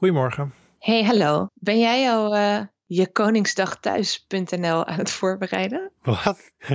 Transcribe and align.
Goedemorgen. 0.00 0.52
Hey, 0.78 1.04
hallo. 1.04 1.46
Ben 1.54 1.78
jij 1.78 2.10
al 2.10 2.36
uh, 2.36 2.60
je 2.86 3.12
Koningsdagthuis.nl 3.12 4.86
aan 4.86 4.98
het 4.98 5.10
voorbereiden? 5.10 5.92
Wat? 6.02 6.50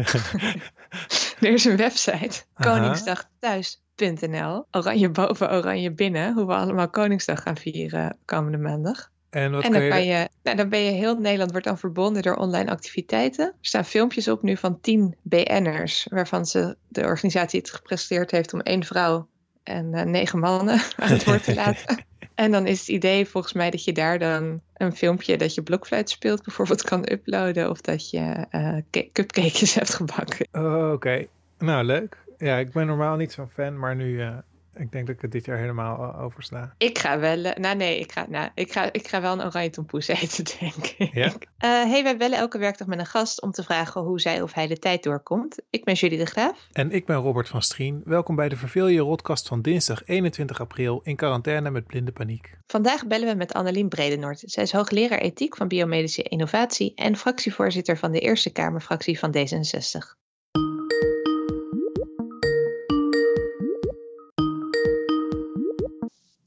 er 1.40 1.54
is 1.54 1.66
een 1.66 1.78
website, 1.78 2.44
koningsdagthuis.nl. 2.54 4.66
Oranje 4.72 5.10
boven, 5.10 5.52
oranje 5.52 5.92
binnen. 5.92 6.34
Hoe 6.34 6.46
we 6.46 6.54
allemaal 6.54 6.90
Koningsdag 6.90 7.42
gaan 7.42 7.58
vieren 7.58 8.18
komende 8.26 8.58
maandag. 8.58 9.12
En, 9.30 9.52
wat 9.52 9.64
en 9.64 9.72
dan, 9.72 9.82
je... 9.82 9.90
kan 9.90 10.06
je, 10.06 10.30
nou, 10.44 10.58
dan 10.58 10.70
ben 10.70 10.80
je 10.80 10.92
heel 10.92 11.20
Nederland 11.20 11.52
wordt 11.52 11.66
dan 11.66 11.78
verbonden 11.78 12.22
door 12.22 12.36
online 12.36 12.72
activiteiten. 12.72 13.46
Er 13.46 13.54
staan 13.62 13.86
filmpjes 13.86 14.28
op 14.28 14.42
nu 14.42 14.58
van 14.58 14.82
tien 14.82 15.16
BN'ers, 15.22 16.08
waarvan 16.10 16.46
ze 16.46 16.78
de 16.88 17.04
organisatie 17.04 17.60
het 17.60 17.72
gepresteerd 17.72 18.32
heeft 18.32 18.54
om 18.54 18.60
één 18.60 18.84
vrouw 18.84 19.28
en 19.64 19.94
uh, 19.94 20.02
negen 20.02 20.40
mannen 20.40 20.82
aan 20.96 21.10
het 21.10 21.24
woord 21.24 21.44
te 21.44 21.54
laten. 21.64 22.06
En 22.36 22.52
dan 22.52 22.68
is 22.68 22.80
het 22.80 22.88
idee 22.88 23.26
volgens 23.26 23.54
mij 23.54 23.70
dat 23.70 23.84
je 23.84 23.92
daar 23.92 24.20
dan 24.20 24.62
een 24.74 24.96
filmpje 24.96 25.38
dat 25.38 25.54
je 25.54 25.64
blokfluit 25.64 26.10
speelt 26.10 26.44
bijvoorbeeld 26.44 26.82
kan 26.82 27.12
uploaden. 27.12 27.70
Of 27.70 27.82
dat 27.82 28.10
je 28.10 28.46
uh, 28.52 28.78
cupcakejes 29.12 29.74
hebt 29.80 29.94
gebakken. 29.94 30.48
Oh, 30.52 30.92
Oké, 30.92 31.26
nou 31.58 31.84
leuk. 31.84 32.18
Ja, 32.38 32.58
ik 32.58 32.72
ben 32.72 32.88
normaal 32.88 33.16
niet 33.16 33.32
zo'n 33.32 33.50
fan, 33.50 33.80
maar 33.80 33.96
nu, 33.96 34.22
uh, 34.22 34.38
ik 34.76 34.92
denk 34.92 35.08
dat 35.08 35.16
ik 35.16 35.22
het 35.22 35.32
dit 35.32 35.46
jaar 35.46 35.58
helemaal 35.58 36.16
oversla. 36.16 36.74
Ik 36.78 36.98
ga 36.98 37.20
wel, 37.20 37.38
uh, 37.38 37.54
nou 37.54 37.76
nee, 37.76 38.00
ik 38.00 38.12
ga, 38.12 38.26
nou, 38.30 38.50
ik, 38.56 38.72
ga, 38.72 38.94
ik 38.94 39.08
ga 39.08 39.22
wel 39.22 39.34
een 39.34 39.46
oranje 39.46 39.70
tompoes 39.70 40.08
eten, 40.22 40.44
denk 40.60 40.88
ik. 40.98 41.14
Ja? 41.14 41.34
hey, 41.58 42.04
wij 42.04 42.18
bellen 42.18 42.38
elke 42.38 42.58
werkdag 42.58 42.88
met 42.88 43.00
een 43.00 43.06
gast 43.06 43.42
om 43.42 43.52
te 43.52 43.64
vragen 43.64 44.02
hoe 44.02 44.20
zij 44.20 44.42
of 44.42 44.54
hij 44.54 44.68
de 44.68 44.80
tijd 44.80 45.04
doorkomt. 45.04 45.62
Ik 45.70 45.84
ben 45.84 45.94
Julie 45.94 46.18
de 46.18 46.26
Graaf. 46.26 46.68
En 46.72 46.92
ik 46.92 47.06
ben 47.06 47.16
Robert 47.16 47.48
van 47.48 47.62
Strien. 47.62 48.02
Welkom 48.06 48.36
bij 48.36 48.50
de 48.50 48.56
Verveel 48.56 48.88
je 48.88 49.00
Rotkast 49.00 49.48
van 49.48 49.62
dinsdag 49.62 50.06
21 50.06 50.60
april 50.60 51.02
in 51.04 51.16
quarantaine 51.16 51.70
met 51.70 51.86
blinde 51.86 52.12
paniek. 52.12 52.58
Vandaag 52.68 53.08
bellen 53.08 53.28
we 53.28 53.36
met 53.36 53.54
Annelien 53.54 53.90
Bredenoord. 53.90 54.42
Zij 54.46 54.64
is 54.64 54.72
hoogleraar 54.72 55.20
ethiek 55.20 55.56
van 55.56 55.68
biomedische 55.68 56.24
innovatie 56.24 56.94
en 56.96 57.16
fractievoorzitter 57.16 57.98
van 57.98 58.12
de 58.12 58.20
Eerste 58.20 58.52
Kamerfractie 58.52 59.20
van 59.20 59.36
D66. 59.38 60.25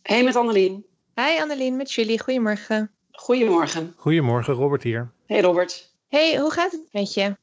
Hey, 0.08 0.24
met 0.24 0.36
Annelien. 0.36 0.86
Hi 1.14 1.40
Annelien, 1.40 1.76
met 1.76 1.92
Julie. 1.92 2.20
Goedemorgen. 2.20 2.90
Goedemorgen. 3.12 3.94
Goedemorgen, 3.96 4.54
Robert 4.54 4.82
hier. 4.82 5.12
Hey 5.26 5.40
Robert. 5.40 5.92
Hey, 6.08 6.38
hoe 6.38 6.50
gaat 6.50 6.72
het 6.72 6.80
met 6.92 7.14
je? 7.14 7.36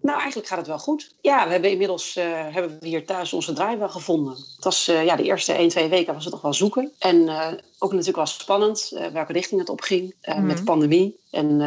Nou, 0.00 0.18
eigenlijk 0.18 0.48
gaat 0.48 0.58
het 0.58 0.66
wel 0.66 0.78
goed. 0.78 1.14
Ja, 1.20 1.44
we 1.44 1.52
hebben 1.52 1.70
inmiddels 1.70 2.16
uh, 2.16 2.24
hebben 2.24 2.78
we 2.80 2.88
hier 2.88 3.06
thuis 3.06 3.32
onze 3.32 3.52
draai 3.52 3.76
wel 3.76 3.88
gevonden. 3.88 4.32
Het 4.32 4.64
was 4.64 4.88
uh, 4.88 5.04
ja, 5.04 5.16
de 5.16 5.22
eerste 5.22 5.52
1, 5.52 5.68
2 5.68 5.88
weken 5.88 6.14
was 6.14 6.24
het 6.24 6.32
toch 6.32 6.42
wel 6.42 6.54
zoeken. 6.54 6.92
En 6.98 7.16
uh, 7.16 7.52
ook 7.82 7.90
natuurlijk 7.90 8.16
wel 8.16 8.26
spannend 8.26 8.98
welke 9.12 9.32
richting 9.32 9.60
het 9.60 9.68
opging 9.68 10.14
mm. 10.22 10.46
met 10.46 10.56
de 10.56 10.62
pandemie. 10.64 11.20
En 11.30 11.60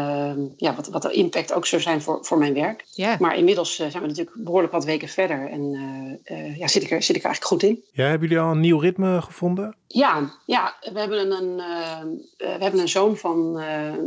ja, 0.58 0.76
wat, 0.76 0.88
wat 0.88 1.02
de 1.02 1.12
impact 1.12 1.54
ook 1.54 1.66
zou 1.66 1.82
zijn 1.82 2.02
voor, 2.02 2.20
voor 2.22 2.38
mijn 2.38 2.54
werk. 2.54 2.86
Yeah. 2.92 3.20
Maar 3.20 3.38
inmiddels 3.38 3.76
zijn 3.76 3.92
we 3.92 4.08
natuurlijk 4.08 4.36
behoorlijk 4.36 4.74
wat 4.74 4.86
weken 4.86 5.08
verder. 5.08 5.50
En 5.50 5.72
ja, 6.58 6.68
zit, 6.68 6.84
ik 6.84 6.92
er, 6.92 7.04
zit 7.04 7.16
ik 7.16 7.24
er 7.24 7.30
eigenlijk 7.30 7.46
goed 7.46 7.64
in. 7.64 7.84
Ja, 7.92 8.08
hebben 8.08 8.28
jullie 8.28 8.44
al 8.44 8.52
een 8.52 8.60
nieuw 8.60 8.80
ritme 8.80 9.22
gevonden? 9.22 9.76
Ja, 9.88 10.32
ja 10.46 10.76
we, 10.94 11.00
hebben 11.00 11.32
een, 11.32 11.56
we 12.38 12.58
hebben 12.60 12.80
een 12.80 12.90
zoon 12.90 13.18
van 13.18 13.52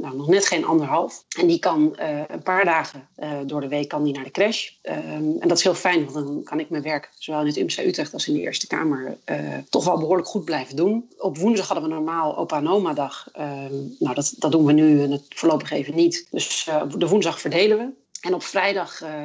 nou, 0.01 0.17
nog 0.17 0.29
net 0.29 0.47
geen 0.47 0.65
anderhalf. 0.65 1.25
En 1.39 1.47
die 1.47 1.59
kan 1.59 1.97
een 2.29 2.43
paar 2.43 2.65
dagen 2.65 3.09
door 3.47 3.61
de 3.61 3.69
week 3.69 3.89
kan 3.89 4.03
die 4.03 4.15
naar 4.15 4.25
de 4.25 4.31
crash. 4.31 4.71
Um, 4.83 5.37
en 5.41 5.49
dat 5.49 5.59
is 5.59 5.65
heel 5.65 5.75
fijn, 5.75 6.11
want 6.11 6.27
dan 6.27 6.43
kan 6.45 6.61
ik 6.61 6.71
mijn 6.71 6.83
werk 6.83 7.11
zowel 7.19 7.41
in 7.41 7.47
het 7.47 7.57
UMC 7.57 7.87
Utrecht 7.87 8.13
als 8.13 8.29
in 8.29 8.35
de 8.35 8.41
Eerste 8.41 8.67
Kamer 8.67 9.17
uh, 9.27 9.37
toch 9.71 9.85
wel 9.85 9.99
behoorlijk 9.99 10.29
goed 10.29 10.45
blijven 10.45 10.77
doen. 10.77 11.09
Op 11.19 11.39
woensdag 11.39 11.69
hadden 11.69 11.89
we 11.89 11.95
normaal 11.99 12.37
opa 12.37 12.57
en 12.57 12.69
oma 12.69 12.93
dag. 12.93 13.27
Um, 13.39 13.97
nou, 13.99 14.15
dat, 14.15 14.35
dat 14.39 14.53
doen 14.53 14.65
we 14.65 14.73
nu 14.73 15.01
het 15.01 15.25
voorlopig 15.29 15.71
even 15.71 15.95
niet. 15.95 16.27
Dus 16.31 16.67
uh, 16.69 16.83
de 16.97 17.09
woensdag 17.09 17.41
verdelen 17.41 17.79
we. 17.79 17.89
En 18.21 18.35
op 18.35 18.43
vrijdag 18.43 19.03
uh, 19.03 19.23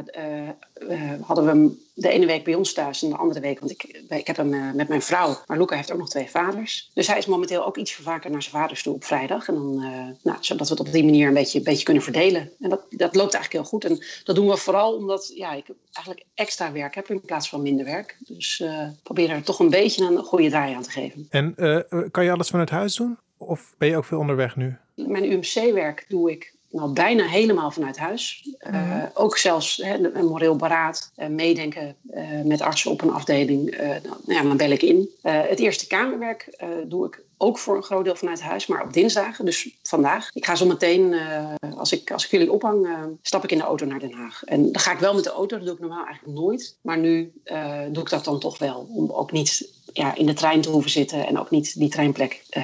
uh, 0.89 1.11
hadden 1.21 1.43
we 1.43 1.49
hem 1.49 1.79
de 1.93 2.09
ene 2.09 2.25
week 2.25 2.43
bij 2.43 2.55
ons 2.55 2.73
thuis 2.73 3.03
en 3.03 3.09
de 3.09 3.15
andere 3.15 3.39
week, 3.39 3.59
want 3.59 3.71
ik, 3.71 3.83
ik 4.09 4.27
heb 4.27 4.35
hem 4.35 4.53
uh, 4.53 4.73
met 4.73 4.87
mijn 4.87 5.01
vrouw. 5.01 5.37
Maar 5.47 5.57
Luca 5.57 5.75
heeft 5.75 5.91
ook 5.91 5.97
nog 5.97 6.09
twee 6.09 6.29
vaders. 6.29 6.91
Dus 6.93 7.07
hij 7.07 7.17
is 7.17 7.25
momenteel 7.25 7.65
ook 7.65 7.77
iets 7.77 7.93
vaker 7.93 8.31
naar 8.31 8.41
zijn 8.41 8.55
vaders 8.55 8.83
toe 8.83 8.93
op 8.93 9.03
vrijdag. 9.03 9.47
En 9.47 9.53
dan, 9.53 9.75
nou, 10.23 10.37
zodat 10.39 10.67
we 10.67 10.73
het 10.73 10.87
op 10.87 10.91
die 10.91 11.03
manier 11.03 11.27
een 11.27 11.33
beetje, 11.33 11.57
een 11.57 11.63
beetje 11.63 11.83
kunnen 11.83 12.03
verdelen. 12.03 12.51
En 12.59 12.69
dat, 12.69 12.85
dat 12.89 13.15
loopt 13.15 13.33
eigenlijk 13.33 13.51
heel 13.51 13.63
goed. 13.63 13.85
En 13.85 14.05
dat 14.23 14.35
doen 14.35 14.47
we 14.47 14.57
vooral 14.57 14.95
omdat 14.95 15.31
ja, 15.35 15.53
ik 15.53 15.65
eigenlijk 15.91 16.25
extra 16.33 16.71
werk 16.71 16.95
heb 16.95 17.09
in 17.09 17.21
plaats 17.21 17.49
van 17.49 17.61
minder 17.61 17.85
werk. 17.85 18.17
Dus 18.19 18.63
probeer 19.03 19.29
er 19.29 19.43
toch 19.43 19.59
een 19.59 19.69
beetje 19.69 20.05
een 20.05 20.17
goede 20.17 20.49
draai 20.49 20.73
aan 20.73 20.83
te 20.83 20.91
geven. 20.91 21.27
En 21.29 21.55
kan 22.11 22.23
je 22.23 22.31
alles 22.31 22.49
vanuit 22.49 22.69
huis 22.69 22.95
doen? 22.95 23.17
Of 23.37 23.75
ben 23.77 23.89
je 23.89 23.97
ook 23.97 24.05
veel 24.05 24.19
onderweg 24.19 24.55
nu? 24.55 24.77
Mijn 24.95 25.31
UMC-werk 25.31 26.05
doe 26.07 26.31
ik 26.31 26.53
nou, 26.73 26.94
bijna 26.94 27.25
helemaal 27.25 27.72
vanuit 27.72 27.97
huis. 27.97 28.41
Mm 28.44 28.73
-hmm. 28.73 28.97
uh, 28.97 29.03
ook 29.13 29.38
zelfs 29.38 29.78
hè, 29.78 30.16
een 30.16 30.25
moreel 30.25 30.56
beraad, 30.56 31.11
uh, 31.17 31.28
meedenken 31.28 31.95
uh, 32.13 32.41
met 32.44 32.61
artsen 32.61 32.91
op 32.91 33.01
een 33.01 33.11
afdeling. 33.11 33.78
Dan, 33.78 34.17
nou 34.25 34.39
ja, 34.39 34.41
dan 34.41 34.57
bel 34.57 34.69
ik 34.69 34.81
in. 34.81 35.09
het 35.22 35.59
Eerste 35.59 35.88
Kamerwerk 35.88 36.63
doe 36.88 37.06
ik 37.06 37.23
ook 37.38 37.57
voor 37.57 37.75
een 37.75 37.83
groot 37.83 38.03
deel 38.03 38.16
vanuit 38.16 38.41
huis, 38.41 38.67
maar 38.67 38.83
op 38.83 38.94
dinsdagen, 38.94 39.45
dus 39.45 39.69
vandaag. 39.83 40.29
Ik 40.33 40.45
ga 40.45 40.56
zo 40.56 40.66
meteen, 40.66 41.16
als, 41.78 41.91
ik, 41.91 42.12
als 42.12 42.25
ik 42.25 42.31
jullie 42.31 42.51
ophang, 42.51 42.88
stap 43.22 43.44
ik 43.44 43.51
in 43.51 43.57
de 43.57 43.63
auto 43.63 43.85
naar 43.85 44.00
Den 44.00 44.13
Haag. 44.13 44.44
En 44.44 44.72
dan 44.72 44.81
ga 44.81 44.91
ik 44.91 45.00
wel 45.00 45.13
met 45.13 45.23
de 45.23 45.31
auto, 45.31 45.57
dat 45.57 45.66
doe 45.66 45.75
ik 45.75 45.81
normaal 45.81 46.06
eigenlijk 46.06 46.38
nooit. 46.38 46.78
Maar 46.81 46.97
nu 46.97 47.31
doe 47.91 48.03
ik 48.03 48.09
dat 48.09 48.23
dan 48.23 48.39
toch 48.39 48.57
wel, 48.57 48.88
om 48.89 49.12
ook 49.12 49.31
niet 49.31 49.69
ja, 49.93 50.15
in 50.15 50.25
de 50.25 50.33
trein 50.33 50.61
te 50.61 50.69
hoeven 50.69 50.91
zitten 50.91 51.27
en 51.27 51.39
ook 51.39 51.49
niet 51.49 51.79
die 51.79 51.89
treinplek 51.89 52.43
uh, 52.57 52.63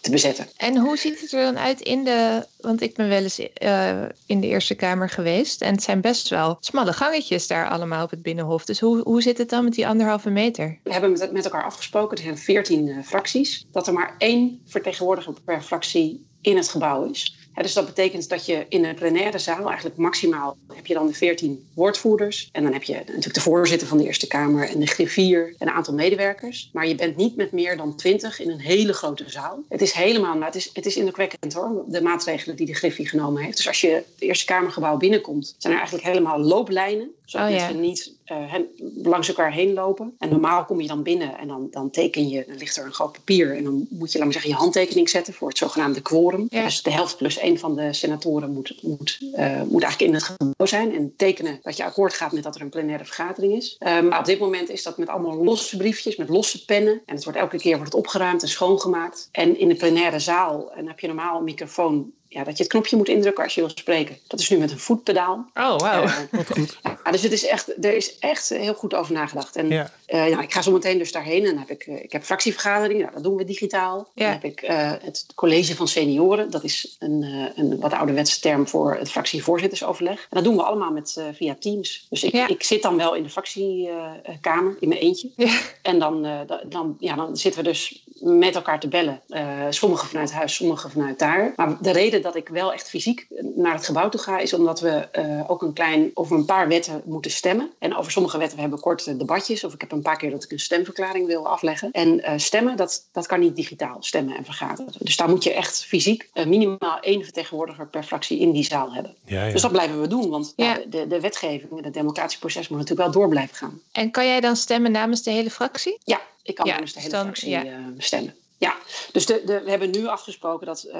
te 0.00 0.10
bezetten. 0.10 0.46
En 0.56 0.76
hoe 0.76 0.96
ziet 0.96 1.20
het 1.20 1.32
er 1.32 1.44
dan 1.44 1.58
uit 1.58 1.80
in 1.80 2.04
de, 2.04 2.46
want 2.60 2.80
ik 2.80 2.94
ben 2.94 3.08
wel 3.08 3.22
eens 3.22 3.40
uh, 3.62 4.02
in 4.26 4.40
de 4.40 4.46
Eerste 4.46 4.74
Kamer 4.74 5.08
geweest 5.08 5.62
en 5.62 5.74
het 5.74 5.82
zijn 5.82 6.00
best 6.00 6.28
wel 6.28 6.56
smalle 6.60 6.92
gangetjes 6.92 7.46
daar 7.46 7.68
allemaal 7.68 8.04
op 8.04 8.10
het 8.10 8.22
Binnenhof. 8.22 8.64
Dus 8.64 8.80
hoe, 8.80 9.00
hoe 9.02 9.22
zit 9.22 9.38
het 9.38 9.48
dan 9.48 9.64
met 9.64 9.74
die 9.74 9.88
anderhalve 9.88 10.30
meter? 10.30 10.78
We 10.82 10.92
hebben 10.92 11.12
met, 11.12 11.32
met 11.32 11.44
elkaar 11.44 11.64
afgesproken, 11.64 12.16
er 12.16 12.22
zijn 12.22 12.38
veertien 12.38 12.86
uh, 12.86 13.02
fracties, 13.02 13.66
dat 13.72 13.86
er 13.86 13.92
maar 13.92 14.14
één 14.18 14.60
vertegenwoordiger 14.66 15.34
per 15.44 15.62
fractie 15.62 16.26
in 16.40 16.56
het 16.56 16.68
gebouw 16.68 17.10
is. 17.10 17.34
Ja, 17.54 17.62
dus 17.62 17.72
dat 17.72 17.86
betekent 17.86 18.28
dat 18.28 18.46
je 18.46 18.66
in 18.68 18.84
een 18.84 18.94
plenaire 18.94 19.38
zaal 19.38 19.66
eigenlijk 19.66 19.96
maximaal 19.96 20.56
heb 20.74 20.86
je 20.86 20.94
dan 20.94 21.06
de 21.06 21.12
14 21.12 21.68
woordvoerders. 21.74 22.48
En 22.52 22.62
dan 22.62 22.72
heb 22.72 22.82
je 22.82 22.94
natuurlijk 22.94 23.34
de 23.34 23.40
voorzitter 23.40 23.88
van 23.88 23.98
de 23.98 24.04
Eerste 24.04 24.26
Kamer 24.26 24.68
en 24.68 24.80
de 24.80 24.86
griffier 24.86 25.54
en 25.58 25.68
een 25.68 25.74
aantal 25.74 25.94
medewerkers. 25.94 26.70
Maar 26.72 26.86
je 26.86 26.94
bent 26.94 27.16
niet 27.16 27.36
met 27.36 27.52
meer 27.52 27.76
dan 27.76 27.96
20 27.96 28.40
in 28.40 28.50
een 28.50 28.60
hele 28.60 28.92
grote 28.92 29.24
zaal. 29.26 29.62
Het 29.68 29.80
is 29.80 29.92
helemaal, 29.92 30.32
nou, 30.32 30.44
het 30.44 30.54
is, 30.54 30.70
het 30.72 30.86
is 30.86 30.96
indrukwekkend 30.96 31.52
hoor, 31.52 31.84
de 31.86 32.02
maatregelen 32.02 32.56
die 32.56 32.66
de 32.66 32.74
griffie 32.74 33.08
genomen 33.08 33.42
heeft. 33.42 33.56
Dus 33.56 33.68
als 33.68 33.80
je 33.80 33.88
het 33.88 34.06
Eerste 34.18 34.44
Kamergebouw 34.44 34.96
binnenkomt, 34.96 35.54
zijn 35.58 35.72
er 35.72 35.78
eigenlijk 35.78 36.08
helemaal 36.08 36.38
looplijnen. 36.38 37.10
Zodat 37.24 37.48
oh, 37.48 37.54
ja. 37.54 37.60
mensen 37.60 37.80
niet 37.80 38.12
uh, 38.30 38.54
langs 39.02 39.28
elkaar 39.28 39.52
heen 39.52 39.72
lopen. 39.72 40.14
En 40.18 40.28
normaal 40.28 40.64
kom 40.64 40.80
je 40.80 40.88
dan 40.88 41.02
binnen 41.02 41.38
en 41.38 41.48
dan, 41.48 41.68
dan 41.70 41.90
teken 41.90 42.28
je, 42.28 42.44
dan 42.46 42.56
ligt 42.56 42.76
er 42.76 42.84
een 42.84 42.92
groot 42.92 43.12
papier. 43.12 43.56
En 43.56 43.64
dan 43.64 43.86
moet 43.90 44.12
je, 44.12 44.18
maar 44.18 44.32
zeggen, 44.32 44.50
je 44.50 44.56
handtekening 44.56 45.08
zetten 45.08 45.34
voor 45.34 45.48
het 45.48 45.58
zogenaamde 45.58 46.00
quorum. 46.00 46.46
Ja. 46.48 46.64
Dus 46.64 46.82
de 46.82 46.92
helft 46.92 47.16
plus 47.16 47.38
één 47.38 47.58
van 47.58 47.76
de 47.76 47.92
senatoren 47.92 48.52
moet, 48.52 48.82
moet, 48.82 49.18
uh, 49.20 49.62
moet 49.62 49.82
eigenlijk 49.82 50.00
in 50.00 50.14
het 50.14 50.22
gebouw 50.22 50.66
zijn. 50.66 50.94
En 50.94 51.14
tekenen 51.16 51.58
dat 51.62 51.76
je 51.76 51.84
akkoord 51.84 52.14
gaat 52.14 52.32
met 52.32 52.42
dat 52.42 52.54
er 52.54 52.60
een 52.60 52.68
plenaire 52.68 53.04
vergadering 53.04 53.52
is. 53.52 53.76
Uh, 53.80 54.00
maar 54.00 54.18
op 54.18 54.24
dit 54.24 54.38
moment 54.38 54.68
is 54.68 54.82
dat 54.82 54.98
met 54.98 55.08
allemaal 55.08 55.44
losse 55.44 55.76
briefjes, 55.76 56.16
met 56.16 56.28
losse 56.28 56.64
pennen. 56.64 57.02
En 57.06 57.14
het 57.14 57.24
wordt 57.24 57.38
elke 57.38 57.58
keer 57.58 57.76
wordt 57.76 57.92
het 57.92 58.00
opgeruimd 58.00 58.42
en 58.42 58.48
schoongemaakt. 58.48 59.28
En 59.32 59.58
in 59.58 59.68
de 59.68 59.74
plenaire 59.74 60.18
zaal 60.18 60.72
en 60.72 60.86
heb 60.86 61.00
je 61.00 61.06
normaal 61.06 61.38
een 61.38 61.44
microfoon 61.44 62.12
ja, 62.32 62.44
dat 62.44 62.56
je 62.56 62.62
het 62.62 62.72
knopje 62.72 62.96
moet 62.96 63.08
indrukken 63.08 63.44
als 63.44 63.54
je 63.54 63.60
wil 63.60 63.70
spreken. 63.70 64.18
Dat 64.26 64.40
is 64.40 64.48
nu 64.48 64.56
met 64.58 64.70
een 64.70 64.78
voetpedaal. 64.78 65.46
Oh, 65.54 65.78
wauw. 65.78 66.02
Uh, 66.04 66.18
Wat 66.30 66.46
goed. 66.50 66.78
Ja, 67.04 67.10
dus 67.10 67.22
het 67.22 67.32
is 67.32 67.46
echt, 67.46 67.84
er 67.84 67.94
is 67.96 68.18
echt 68.18 68.48
heel 68.48 68.74
goed 68.74 68.94
over 68.94 69.12
nagedacht. 69.12 69.56
En 69.56 69.68
Ja. 69.68 69.90
uh, 70.08 70.28
ja, 70.28 70.40
ik 70.42 70.52
ga 70.52 70.62
zo 70.62 70.72
meteen 70.72 70.98
dus 70.98 71.12
daarheen. 71.12 71.44
En 71.44 71.50
dan 71.50 71.58
heb 71.58 71.70
ik, 71.70 71.86
uh, 71.86 72.02
ik 72.02 72.12
heb 72.12 72.22
fractievergaderingen, 72.24 73.02
nou, 73.02 73.14
dat 73.14 73.22
doen 73.22 73.36
we 73.36 73.44
digitaal. 73.44 74.08
Ja. 74.14 74.24
Dan 74.24 74.32
heb 74.32 74.44
ik 74.44 74.62
uh, 74.62 74.92
het 75.02 75.26
college 75.34 75.76
van 75.76 75.88
senioren. 75.88 76.50
Dat 76.50 76.64
is 76.64 76.96
een, 76.98 77.22
uh, 77.22 77.46
een 77.54 77.80
wat 77.80 77.92
ouderwetse 77.92 78.40
term 78.40 78.68
voor 78.68 78.94
het 78.96 79.10
fractievoorzittersoverleg. 79.10 80.16
En 80.20 80.26
dat 80.30 80.44
doen 80.44 80.56
we 80.56 80.62
allemaal 80.62 80.90
met, 80.92 81.14
uh, 81.18 81.24
via 81.32 81.56
Teams. 81.60 82.06
Dus 82.10 82.22
ik, 82.24 82.32
Ja. 82.32 82.48
ik 82.48 82.62
zit 82.62 82.82
dan 82.82 82.96
wel 82.96 83.14
in 83.14 83.22
de 83.22 83.30
fractiekamer 83.30 84.76
in 84.80 84.88
mijn 84.88 85.00
eentje. 85.00 85.30
Ja. 85.36 85.58
En 85.82 85.98
dan, 85.98 86.26
uh, 86.26 86.38
da- 86.46 86.62
dan, 86.66 86.96
ja, 86.98 87.14
dan 87.14 87.36
zitten 87.36 87.62
we 87.62 87.68
dus 87.68 88.04
met 88.20 88.54
elkaar 88.54 88.80
te 88.80 88.88
bellen. 88.88 89.20
Uh, 89.28 89.66
sommigen 89.70 90.08
vanuit 90.08 90.32
huis, 90.32 90.54
sommigen 90.54 90.90
vanuit 90.90 91.18
daar. 91.18 91.52
Maar 91.56 91.76
de 91.80 91.90
reden 91.90 92.19
dat 92.22 92.36
ik 92.36 92.48
wel 92.48 92.72
echt 92.72 92.88
fysiek 92.88 93.26
naar 93.54 93.74
het 93.74 93.84
gebouw 93.84 94.08
toe 94.08 94.20
ga... 94.20 94.38
is 94.38 94.52
omdat 94.52 94.80
we 94.80 95.08
uh, 95.18 95.50
ook 95.50 95.62
een 95.62 95.72
klein 95.72 96.10
over 96.14 96.36
een 96.36 96.44
paar 96.44 96.68
wetten 96.68 97.02
moeten 97.04 97.30
stemmen. 97.30 97.70
En 97.78 97.96
over 97.96 98.12
sommige 98.12 98.38
wetten 98.38 98.54
we 98.56 98.60
hebben 98.62 98.80
korte 98.80 99.16
debatjes. 99.16 99.64
Of 99.64 99.74
ik 99.74 99.80
heb 99.80 99.92
een 99.92 100.02
paar 100.02 100.16
keer 100.16 100.30
dat 100.30 100.44
ik 100.44 100.50
een 100.50 100.58
stemverklaring 100.60 101.26
wil 101.26 101.48
afleggen. 101.48 101.90
En 101.92 102.08
uh, 102.18 102.32
stemmen, 102.36 102.76
dat, 102.76 103.08
dat 103.12 103.26
kan 103.26 103.40
niet 103.40 103.56
digitaal, 103.56 103.96
stemmen 104.00 104.36
en 104.36 104.44
vergaderen. 104.44 104.92
Dus 104.98 105.16
daar 105.16 105.28
moet 105.28 105.44
je 105.44 105.52
echt 105.52 105.84
fysiek 105.84 106.28
uh, 106.34 106.46
minimaal 106.46 107.00
één 107.00 107.22
vertegenwoordiger 107.24 107.86
per 107.86 108.02
fractie 108.02 108.38
in 108.38 108.52
die 108.52 108.64
zaal 108.64 108.92
hebben. 108.92 109.14
Ja, 109.24 109.44
ja. 109.46 109.52
Dus 109.52 109.62
dat 109.62 109.72
blijven 109.72 110.00
we 110.00 110.06
doen, 110.08 110.28
want 110.30 110.52
Ja. 110.56 110.64
ja, 110.76 110.80
de, 110.88 111.06
de 111.06 111.20
wetgeving 111.20 111.70
en 111.78 111.84
het 111.84 111.94
democratische 111.94 112.38
proces 112.40 112.68
moet 112.68 112.78
natuurlijk 112.78 113.12
wel 113.12 113.20
door 113.20 113.28
blijven 113.30 113.56
gaan. 113.56 113.80
En 113.92 114.10
kan 114.10 114.26
jij 114.26 114.40
dan 114.40 114.56
stemmen 114.56 114.92
namens 114.92 115.22
de 115.22 115.30
hele 115.30 115.50
fractie? 115.50 115.98
Ja, 116.04 116.20
ik 116.42 116.54
kan 116.54 116.66
Ja, 116.66 116.72
namens 116.72 116.92
de 116.92 117.00
dus 117.00 117.04
hele 117.06 117.16
dan- 117.16 117.24
fractie 117.26 117.50
ja. 117.50 117.64
eh, 117.64 117.72
stemmen. 117.98 118.34
Ja, 118.60 118.76
dus 119.12 119.26
de, 119.26 119.42
de, 119.44 119.60
we 119.64 119.70
hebben 119.70 119.90
nu 119.90 120.06
afgesproken 120.06 120.66
dat 120.66 120.84
uh, 120.86 120.92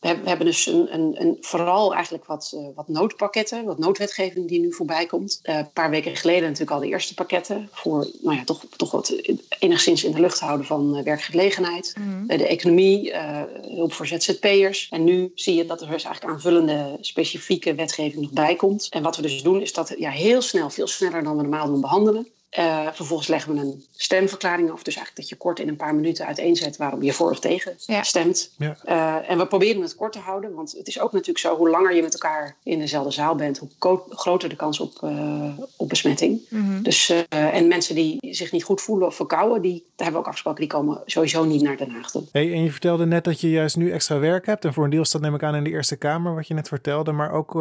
we, 0.00 0.06
hebben, 0.06 0.22
we 0.22 0.28
hebben 0.28 0.46
dus 0.46 0.66
een, 0.66 0.94
een, 0.94 1.20
een, 1.20 1.36
vooral 1.40 1.94
eigenlijk 1.94 2.26
wat, 2.26 2.52
uh, 2.54 2.66
wat 2.74 2.88
noodpakketten, 2.88 3.64
wat 3.64 3.78
noodwetgeving 3.78 4.48
die 4.48 4.60
nu 4.60 4.72
voorbij 4.72 5.06
komt. 5.06 5.40
Uh, 5.42 5.56
een 5.56 5.72
paar 5.72 5.90
weken 5.90 6.16
geleden 6.16 6.42
natuurlijk 6.42 6.70
al 6.70 6.80
de 6.80 6.86
eerste 6.86 7.14
pakketten 7.14 7.68
voor 7.72 8.06
nou 8.20 8.36
ja, 8.36 8.44
toch, 8.44 8.64
toch 8.76 8.90
wat 8.90 9.14
enigszins 9.58 10.04
in 10.04 10.12
de 10.12 10.20
lucht 10.20 10.40
houden 10.40 10.66
van 10.66 11.02
werkgelegenheid, 11.02 11.94
mm. 11.98 12.26
de 12.26 12.46
economie, 12.46 13.16
hulp 13.60 13.92
voor 13.92 14.06
ZZP'ers. 14.06 14.88
En 14.90 15.04
nu 15.04 15.32
zie 15.34 15.54
je 15.54 15.66
dat 15.66 15.80
er 15.80 15.90
dus 15.90 16.04
eigenlijk 16.04 16.34
aanvullende 16.34 16.98
specifieke 17.00 17.74
wetgeving 17.74 18.22
nog 18.22 18.32
bij 18.32 18.56
komt. 18.56 18.88
En 18.90 19.02
wat 19.02 19.16
we 19.16 19.22
dus 19.22 19.42
doen 19.42 19.60
is 19.60 19.72
dat 19.72 19.94
ja, 19.98 20.10
heel 20.10 20.42
snel, 20.42 20.70
veel 20.70 20.86
sneller 20.86 21.22
dan 21.22 21.36
we 21.36 21.42
normaal 21.42 21.66
doen 21.66 21.80
behandelen. 21.80 22.26
Uh, 22.58 22.86
vervolgens 22.92 23.28
leggen 23.28 23.54
we 23.54 23.60
een 23.60 23.84
stemverklaring 23.96 24.70
af. 24.70 24.82
Dus 24.82 24.96
eigenlijk 24.96 25.16
dat 25.16 25.28
je 25.28 25.36
kort 25.36 25.60
in 25.60 25.68
een 25.68 25.76
paar 25.76 25.94
minuten 25.94 26.26
uiteenzet 26.26 26.76
waarom 26.76 27.02
je 27.02 27.12
voor 27.12 27.30
of 27.30 27.40
tegen 27.40 27.74
ja. 27.86 28.02
stemt. 28.02 28.52
Ja. 28.58 28.76
Uh, 28.88 29.30
en 29.30 29.38
we 29.38 29.46
proberen 29.46 29.82
het 29.82 29.94
kort 29.94 30.12
te 30.12 30.18
houden. 30.18 30.54
Want 30.54 30.72
het 30.72 30.88
is 30.88 31.00
ook 31.00 31.12
natuurlijk 31.12 31.38
zo, 31.38 31.56
hoe 31.56 31.68
langer 31.68 31.94
je 31.94 32.02
met 32.02 32.12
elkaar 32.12 32.56
in 32.62 32.78
dezelfde 32.78 33.10
zaal 33.10 33.34
bent, 33.34 33.58
hoe 33.78 34.00
groter 34.08 34.48
de 34.48 34.56
kans 34.56 34.80
op, 34.80 35.00
uh, 35.04 35.58
op 35.76 35.88
besmetting. 35.88 36.40
Mm 36.48 36.64
-hmm. 36.64 36.82
Dus, 36.82 37.12
en 37.28 37.68
mensen 37.68 37.94
die 37.94 38.18
zich 38.20 38.52
niet 38.52 38.64
goed 38.64 38.80
voelen 38.80 39.06
of 39.06 39.14
verkouden, 39.14 39.62
die, 39.62 39.78
daar 39.78 39.84
hebben 39.96 40.12
we 40.12 40.18
ook 40.18 40.26
afgesproken, 40.26 40.60
die 40.60 40.70
komen 40.70 41.02
sowieso 41.06 41.44
niet 41.44 41.62
naar 41.62 41.76
Den 41.76 41.90
Haag 41.90 42.10
toe. 42.10 42.22
Hey, 42.32 42.52
en 42.52 42.62
je 42.62 42.70
vertelde 42.70 43.06
net 43.06 43.24
dat 43.24 43.40
je 43.40 43.50
juist 43.50 43.76
nu 43.76 43.92
extra 43.92 44.18
werk 44.18 44.46
hebt. 44.46 44.64
En 44.64 44.72
voor 44.72 44.84
een 44.84 44.90
deel 44.90 45.04
staat 45.04 45.20
neem 45.20 45.34
ik 45.34 45.42
aan 45.42 45.54
in 45.54 45.64
de 45.64 45.70
Eerste 45.70 45.96
Kamer, 45.96 46.34
wat 46.34 46.46
je 46.46 46.54
net 46.54 46.68
vertelde. 46.68 47.12
Maar 47.12 47.32
ook 47.32 47.52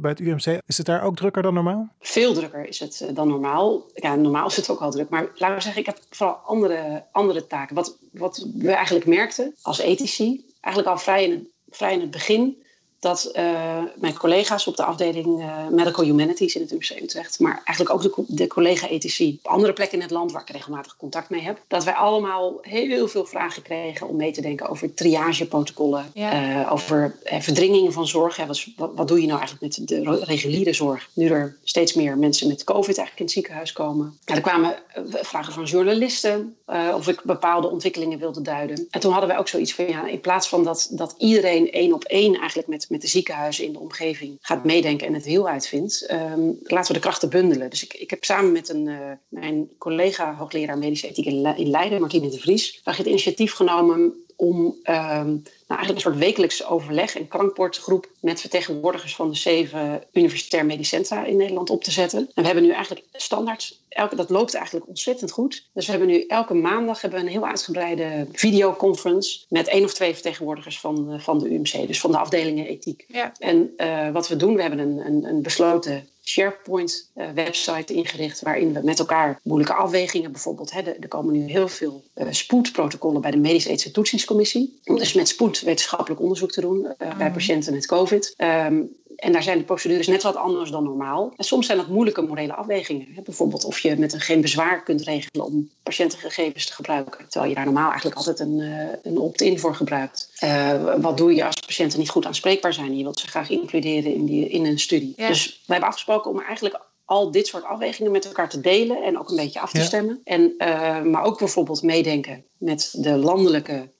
bij 0.00 0.10
het 0.10 0.20
UMC. 0.20 0.60
Is 0.66 0.76
het 0.76 0.86
daar 0.86 1.02
ook 1.02 1.16
drukker 1.16 1.42
dan 1.42 1.54
normaal? 1.54 1.88
Veel 2.00 2.32
drukker 2.32 2.68
is 2.68 2.78
het 2.78 3.10
dan 3.14 3.28
normaal. 3.28 3.82
Ja, 3.94 4.14
normaal 4.14 4.39
normaal 4.40 4.56
het 4.56 4.70
ook 4.70 4.80
al 4.80 4.90
druk. 4.90 5.08
Maar 5.08 5.30
laten 5.34 5.56
we 5.56 5.62
zeggen, 5.62 5.80
ik 5.80 5.86
heb 5.86 5.98
vooral 6.10 6.34
andere, 6.34 7.06
andere 7.12 7.46
taken. 7.46 7.74
Wat, 7.74 7.98
wat 8.12 8.46
we 8.54 8.72
eigenlijk 8.72 9.06
merkten 9.06 9.54
als 9.62 9.78
ethici, 9.78 10.44
eigenlijk 10.60 10.94
al 10.94 11.02
vrij 11.02 11.24
in, 11.24 11.50
vrij 11.70 11.92
in 11.92 12.00
het 12.00 12.10
begin, 12.10 12.62
dat 13.00 13.30
uh, 13.36 13.78
mijn 13.96 14.18
collega's 14.18 14.66
op 14.66 14.76
de 14.76 14.84
afdeling 14.84 15.40
uh, 15.40 15.68
Medical 15.68 16.04
Humanities 16.04 16.54
in 16.54 16.60
het 16.60 16.72
UMC 16.72 17.02
Utrecht, 17.02 17.40
maar 17.40 17.62
eigenlijk 17.64 17.90
ook 17.90 18.02
de, 18.02 18.34
de 18.34 18.46
collega-ethici 18.46 19.38
op 19.42 19.50
andere 19.50 19.72
plekken 19.72 19.96
in 19.96 20.02
het 20.02 20.12
land 20.12 20.32
waar 20.32 20.42
ik 20.42 20.50
regelmatig 20.50 20.96
contact 20.96 21.30
mee 21.30 21.40
heb, 21.40 21.60
dat 21.68 21.84
wij 21.84 21.94
allemaal 21.94 22.58
heel 22.62 23.08
veel 23.08 23.26
vragen 23.26 23.62
kregen 23.62 24.08
om 24.08 24.16
mee 24.16 24.32
te 24.32 24.40
denken 24.40 24.68
over 24.68 24.94
triageprotocollen, 24.94 26.10
ja. 26.14 26.62
uh, 26.62 26.72
over 26.72 27.16
verdringingen 27.24 27.92
van 27.92 28.06
zorg. 28.06 28.36
Ja, 28.36 28.46
wat, 28.46 28.66
wat, 28.76 29.08
doe 29.08 29.20
je 29.20 29.26
nou 29.26 29.38
eigenlijk 29.38 29.76
met 29.76 29.88
de 29.88 30.24
reguliere 30.24 30.72
zorg? 30.72 31.08
Nu 31.12 31.28
er 31.28 31.56
steeds 31.64 31.94
meer 31.94 32.18
mensen 32.18 32.48
met 32.48 32.64
COVID 32.64 32.98
eigenlijk 32.98 33.18
in 33.18 33.24
het 33.24 33.34
ziekenhuis 33.34 33.72
komen. 33.72 34.18
Ja, 34.24 34.34
er 34.34 34.40
kwamen 34.40 34.74
vragen 35.12 35.52
van 35.52 35.64
journalisten 35.64 36.56
of 36.94 37.08
ik 37.08 37.22
bepaalde 37.22 37.70
ontwikkelingen 37.70 38.18
wilde 38.18 38.42
duiden. 38.42 38.86
En 38.90 39.00
toen 39.00 39.10
hadden 39.10 39.28
wij 39.28 39.38
ook 39.38 39.48
zoiets 39.48 39.74
van, 39.74 39.88
ja, 39.88 40.06
in 40.06 40.20
plaats 40.20 40.48
van 40.48 40.64
dat, 40.64 40.88
dat 40.90 41.14
iedereen 41.18 41.70
één 41.72 41.92
op 41.92 42.04
één 42.04 42.34
eigenlijk 42.38 42.68
met 42.68 42.88
met 42.90 43.00
de 43.00 43.06
ziekenhuizen 43.06 43.64
in 43.64 43.72
de 43.72 43.78
omgeving 43.78 44.38
gaat 44.40 44.64
meedenken 44.64 45.06
en 45.06 45.14
het 45.14 45.24
wiel 45.24 45.48
uitvindt, 45.48 46.10
um, 46.10 46.58
laten 46.62 46.92
we 46.92 46.98
de 46.98 47.06
krachten 47.06 47.30
bundelen. 47.30 47.70
Dus 47.70 47.84
ik, 47.84 47.94
ik 47.94 48.10
heb 48.10 48.24
samen 48.24 48.52
met 48.52 48.68
een, 48.68 48.86
uh, 48.86 49.10
mijn 49.28 49.68
collega 49.78 50.34
hoogleraar 50.34 50.78
medische 50.78 51.08
ethiek 51.08 51.26
in 51.26 51.70
Leiden, 51.70 52.00
Martine 52.00 52.28
de 52.28 52.38
Vries, 52.38 52.80
het 52.84 53.06
initiatief 53.06 53.52
genomen 53.52 54.14
om 54.40 54.56
um, 54.56 54.74
nou, 54.84 55.42
eigenlijk 55.66 55.94
een 55.94 56.00
soort 56.00 56.16
wekelijks 56.16 56.64
overleg 56.64 57.16
en 57.16 57.28
krankbordgroep 57.28 58.08
met 58.20 58.40
vertegenwoordigers 58.40 59.14
van 59.14 59.30
de 59.30 59.36
zeven 59.36 60.02
universitair 60.12 60.66
medisch 60.66 60.88
centra 60.88 61.24
in 61.24 61.36
Nederland 61.36 61.70
op 61.70 61.84
te 61.84 61.90
zetten. 61.90 62.18
En 62.18 62.28
we 62.34 62.44
hebben 62.44 62.62
nu 62.62 62.70
eigenlijk 62.70 63.06
standaard, 63.12 63.78
elke, 63.88 64.16
dat 64.16 64.30
loopt 64.30 64.54
eigenlijk 64.54 64.88
ontzettend 64.88 65.30
goed. 65.30 65.68
Dus 65.72 65.84
we 65.84 65.90
hebben 65.90 66.08
nu 66.08 66.24
elke 66.26 66.54
maandag 66.54 67.00
hebben 67.00 67.20
we 67.20 67.26
een 67.26 67.32
heel 67.32 67.46
uitgebreide 67.46 68.26
videoconference 68.32 69.40
met 69.48 69.68
één 69.68 69.84
of 69.84 69.94
twee 69.94 70.12
vertegenwoordigers 70.12 70.80
van, 70.80 71.20
van 71.20 71.38
de 71.38 71.48
UMC, 71.48 71.86
dus 71.86 72.00
van 72.00 72.10
de 72.10 72.18
afdelingen 72.18 72.66
ethiek. 72.66 73.04
Ja. 73.08 73.32
En 73.38 73.72
uh, 73.76 74.10
wat 74.10 74.28
we 74.28 74.36
doen, 74.36 74.54
we 74.54 74.62
hebben 74.62 74.78
een, 74.78 75.06
een, 75.06 75.24
een 75.24 75.42
besloten 75.42 76.08
SharePoint-website 76.30 77.94
ingericht 77.94 78.40
waarin 78.40 78.72
we 78.72 78.80
met 78.82 78.98
elkaar 78.98 79.40
moeilijke 79.42 79.74
afwegingen, 79.74 80.32
bijvoorbeeld, 80.32 80.72
hè, 80.72 80.80
er 80.80 81.08
komen 81.08 81.32
nu 81.32 81.50
heel 81.50 81.68
veel 81.68 82.04
uh, 82.14 82.26
spoedprotocollen 82.30 83.20
bij 83.20 83.30
de 83.30 83.36
Medische 83.36 83.90
Toetsingscommissie, 83.90 84.80
om 84.84 84.98
dus 84.98 85.12
met 85.12 85.28
spoed 85.28 85.60
wetenschappelijk 85.60 86.20
onderzoek 86.20 86.50
te 86.50 86.60
doen 86.60 86.78
uh, 86.78 87.16
bij 87.16 87.26
mm. 87.26 87.32
patiënten 87.32 87.72
met 87.72 87.86
COVID. 87.86 88.34
Um, 88.38 88.98
en 89.20 89.32
daar 89.32 89.42
zijn 89.42 89.58
de 89.58 89.64
procedures 89.64 90.06
net 90.06 90.22
wat 90.22 90.36
anders 90.36 90.70
dan 90.70 90.84
normaal. 90.84 91.32
En 91.36 91.44
soms 91.44 91.66
zijn 91.66 91.78
dat 91.78 91.88
moeilijke 91.88 92.22
morele 92.22 92.54
afwegingen. 92.54 93.06
Bijvoorbeeld 93.24 93.64
of 93.64 93.78
je 93.78 93.96
met 93.96 94.12
een 94.12 94.20
geen 94.20 94.40
bezwaar 94.40 94.82
kunt 94.82 95.02
regelen 95.02 95.46
om 95.46 95.70
patiëntengegevens 95.82 96.66
te 96.66 96.72
gebruiken. 96.72 97.28
Terwijl 97.28 97.50
je 97.50 97.56
daar 97.56 97.64
normaal 97.64 97.88
eigenlijk 97.88 98.16
altijd 98.16 98.40
een, 98.40 98.58
uh, 98.58 98.88
een 99.02 99.18
opt-in 99.18 99.58
voor 99.58 99.74
gebruikt. 99.74 100.30
Uh, 100.44 100.94
wat 101.00 101.16
doe 101.16 101.34
je 101.34 101.44
als 101.44 101.60
patiënten 101.66 101.98
niet 101.98 102.10
goed 102.10 102.26
aanspreekbaar 102.26 102.72
zijn? 102.72 102.96
Je 102.96 103.02
wilt 103.02 103.20
ze 103.20 103.28
graag 103.28 103.50
includeren 103.50 104.14
in, 104.14 104.24
die, 104.24 104.48
in 104.48 104.66
een 104.66 104.78
studie. 104.78 105.12
Ja. 105.16 105.28
Dus 105.28 105.46
wij 105.46 105.56
hebben 105.66 105.88
afgesproken 105.88 106.30
om 106.30 106.40
eigenlijk 106.40 106.80
al 107.04 107.30
dit 107.30 107.46
soort 107.46 107.64
afwegingen 107.64 108.12
met 108.12 108.24
elkaar 108.24 108.48
te 108.48 108.60
delen 108.60 109.02
en 109.02 109.18
ook 109.18 109.30
een 109.30 109.36
beetje 109.36 109.60
af 109.60 109.70
te 109.70 109.78
ja. 109.78 109.84
stemmen. 109.84 110.20
En, 110.24 110.54
uh, 110.58 111.02
maar 111.02 111.22
ook 111.22 111.38
bijvoorbeeld 111.38 111.82
meedenken 111.82 112.44
met 112.56 112.94
de 112.96 113.16
landelijke 113.16 113.90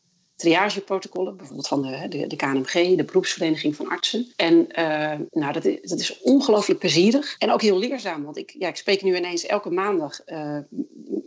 triageprotocollen, 0.40 1.36
bijvoorbeeld 1.36 1.68
van 1.68 1.82
de, 1.82 2.08
de, 2.08 2.26
de, 2.26 2.36
KNMG, 2.36 2.96
de 2.96 3.04
beroepsvereniging 3.04 3.76
van 3.76 3.88
artsen. 3.88 4.32
En 4.36 4.54
uh, 4.54 5.12
nou, 5.30 5.52
dat, 5.52 5.64
is, 5.64 5.90
dat 5.90 5.98
is 5.98 6.20
ongelooflijk 6.20 6.80
plezierig 6.80 7.36
en 7.38 7.50
ook 7.50 7.62
heel 7.62 7.78
leerzaam. 7.78 8.24
Want 8.24 8.36
ik, 8.36 8.54
ja, 8.58 8.68
ik 8.68 8.76
spreek 8.76 9.02
nu 9.02 9.16
ineens 9.16 9.46
elke 9.46 9.70
maandag 9.70 10.20
uh, 10.26 10.58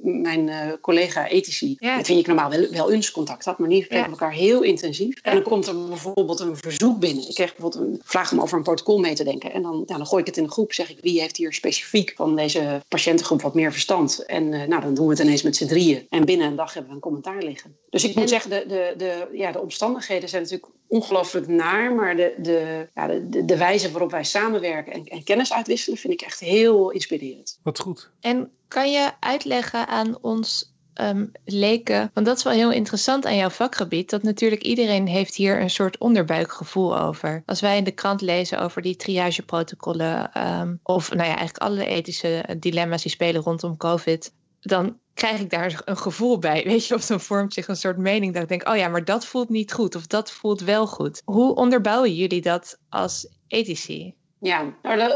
mijn 0.03 0.47
uh, 0.47 0.55
collega 0.81 1.27
ethici, 1.27 1.75
ja. 1.79 1.95
met 1.95 2.07
wie 2.07 2.17
ik 2.17 2.27
normaal 2.27 2.49
wel, 2.49 2.69
wel 2.69 2.91
eens 2.91 3.11
contact 3.11 3.45
had, 3.45 3.57
maar 3.57 3.67
nu 3.67 3.81
spreken 3.81 4.05
we 4.05 4.11
elkaar 4.11 4.33
heel 4.33 4.61
intensief. 4.61 5.19
En 5.21 5.33
dan 5.33 5.43
komt 5.43 5.67
er 5.67 5.87
bijvoorbeeld 5.87 6.39
een 6.39 6.57
verzoek 6.57 6.99
binnen. 6.99 7.27
Ik 7.27 7.35
kreeg 7.35 7.55
bijvoorbeeld 7.55 7.83
een 7.83 8.01
vraag 8.03 8.31
om 8.31 8.41
over 8.41 8.57
een 8.57 8.63
protocol 8.63 8.99
mee 8.99 9.13
te 9.13 9.23
denken. 9.23 9.53
En 9.53 9.61
dan, 9.61 9.83
ja, 9.85 9.97
dan 9.97 10.07
gooi 10.07 10.21
ik 10.21 10.27
het 10.27 10.37
in 10.37 10.43
de 10.43 10.51
groep, 10.51 10.73
zeg 10.73 10.89
ik 10.89 10.97
wie 11.01 11.19
heeft 11.19 11.37
hier 11.37 11.53
specifiek 11.53 12.13
van 12.15 12.35
deze 12.35 12.81
patiëntengroep 12.87 13.41
wat 13.41 13.53
meer 13.53 13.71
verstand. 13.71 14.25
En 14.25 14.49
nou, 14.49 14.81
dan 14.81 14.93
doen 14.93 15.05
we 15.05 15.11
het 15.11 15.21
ineens 15.21 15.41
met 15.41 15.55
z'n 15.55 15.67
drieën. 15.67 16.05
En 16.09 16.25
binnen 16.25 16.47
een 16.47 16.55
dag 16.55 16.73
hebben 16.73 16.91
we 16.91 16.95
een 16.95 17.03
commentaar 17.03 17.43
liggen. 17.43 17.75
Dus 17.89 18.03
ik 18.03 18.15
moet 18.15 18.29
zeggen, 18.29 18.49
de, 18.49 18.65
de, 18.67 18.93
de, 19.03 19.37
ja, 19.37 19.51
de 19.51 19.61
omstandigheden 19.61 20.29
zijn 20.29 20.41
natuurlijk 20.41 20.71
ongelooflijk 20.87 21.47
naar. 21.47 21.93
Maar 21.93 22.15
de, 22.15 22.33
de, 22.37 22.87
ja, 22.95 23.07
de, 23.07 23.45
de 23.45 23.57
wijze 23.57 23.91
waarop 23.91 24.11
wij 24.11 24.23
samenwerken 24.23 24.93
en, 24.93 25.05
en 25.05 25.23
kennis 25.23 25.53
uitwisselen 25.53 25.97
vind 25.97 26.13
ik 26.13 26.21
echt 26.21 26.39
heel 26.39 26.89
inspirerend. 26.89 27.59
Wat 27.63 27.79
goed. 27.79 28.09
En 28.19 28.51
kan 28.67 28.91
je 28.91 29.11
uitleggen 29.19 29.87
aan 29.87 30.17
ons 30.21 30.71
Um, 31.01 31.31
leken. 31.45 32.11
Want 32.13 32.25
dat 32.25 32.37
is 32.37 32.43
wel 32.43 32.53
heel 32.53 32.71
interessant 32.71 33.25
aan 33.25 33.35
jouw 33.35 33.49
vakgebied. 33.49 34.09
Dat 34.09 34.23
natuurlijk 34.23 34.63
iedereen 34.63 35.07
heeft 35.07 35.35
hier 35.35 35.61
een 35.61 35.69
soort 35.69 35.97
onderbuikgevoel 35.97 36.99
over. 36.99 37.43
Als 37.45 37.61
wij 37.61 37.77
in 37.77 37.83
de 37.83 37.91
krant 37.91 38.21
lezen 38.21 38.59
over 38.59 38.81
die 38.81 38.95
triageprotocollen. 38.95 40.31
Um, 40.59 40.79
of 40.83 41.09
nou 41.09 41.29
ja, 41.29 41.35
eigenlijk 41.35 41.57
alle 41.57 41.85
ethische 41.85 42.45
dilemma's 42.59 43.01
die 43.01 43.11
spelen 43.11 43.41
rondom 43.41 43.77
COVID. 43.77 44.33
Dan 44.63 44.99
krijg 45.13 45.39
ik 45.39 45.49
daar 45.49 45.81
een 45.85 45.97
gevoel 45.97 46.39
bij. 46.39 46.63
Weet 46.67 46.87
je, 46.87 46.95
of 46.95 47.05
dan 47.05 47.19
vormt 47.19 47.53
zich 47.53 47.67
een 47.67 47.75
soort 47.75 47.97
mening 47.97 48.33
dat 48.33 48.43
ik 48.43 48.49
denk, 48.49 48.69
oh 48.69 48.75
ja, 48.75 48.87
maar 48.87 49.05
dat 49.05 49.25
voelt 49.25 49.49
niet 49.49 49.73
goed 49.73 49.95
of 49.95 50.07
dat 50.07 50.31
voelt 50.31 50.61
wel 50.61 50.87
goed. 50.87 51.21
Hoe 51.25 51.55
onderbouwen 51.55 52.15
jullie 52.15 52.41
dat 52.41 52.77
als 52.89 53.27
ethici? 53.47 54.15
Ja, 54.43 54.73
nou, 54.81 55.13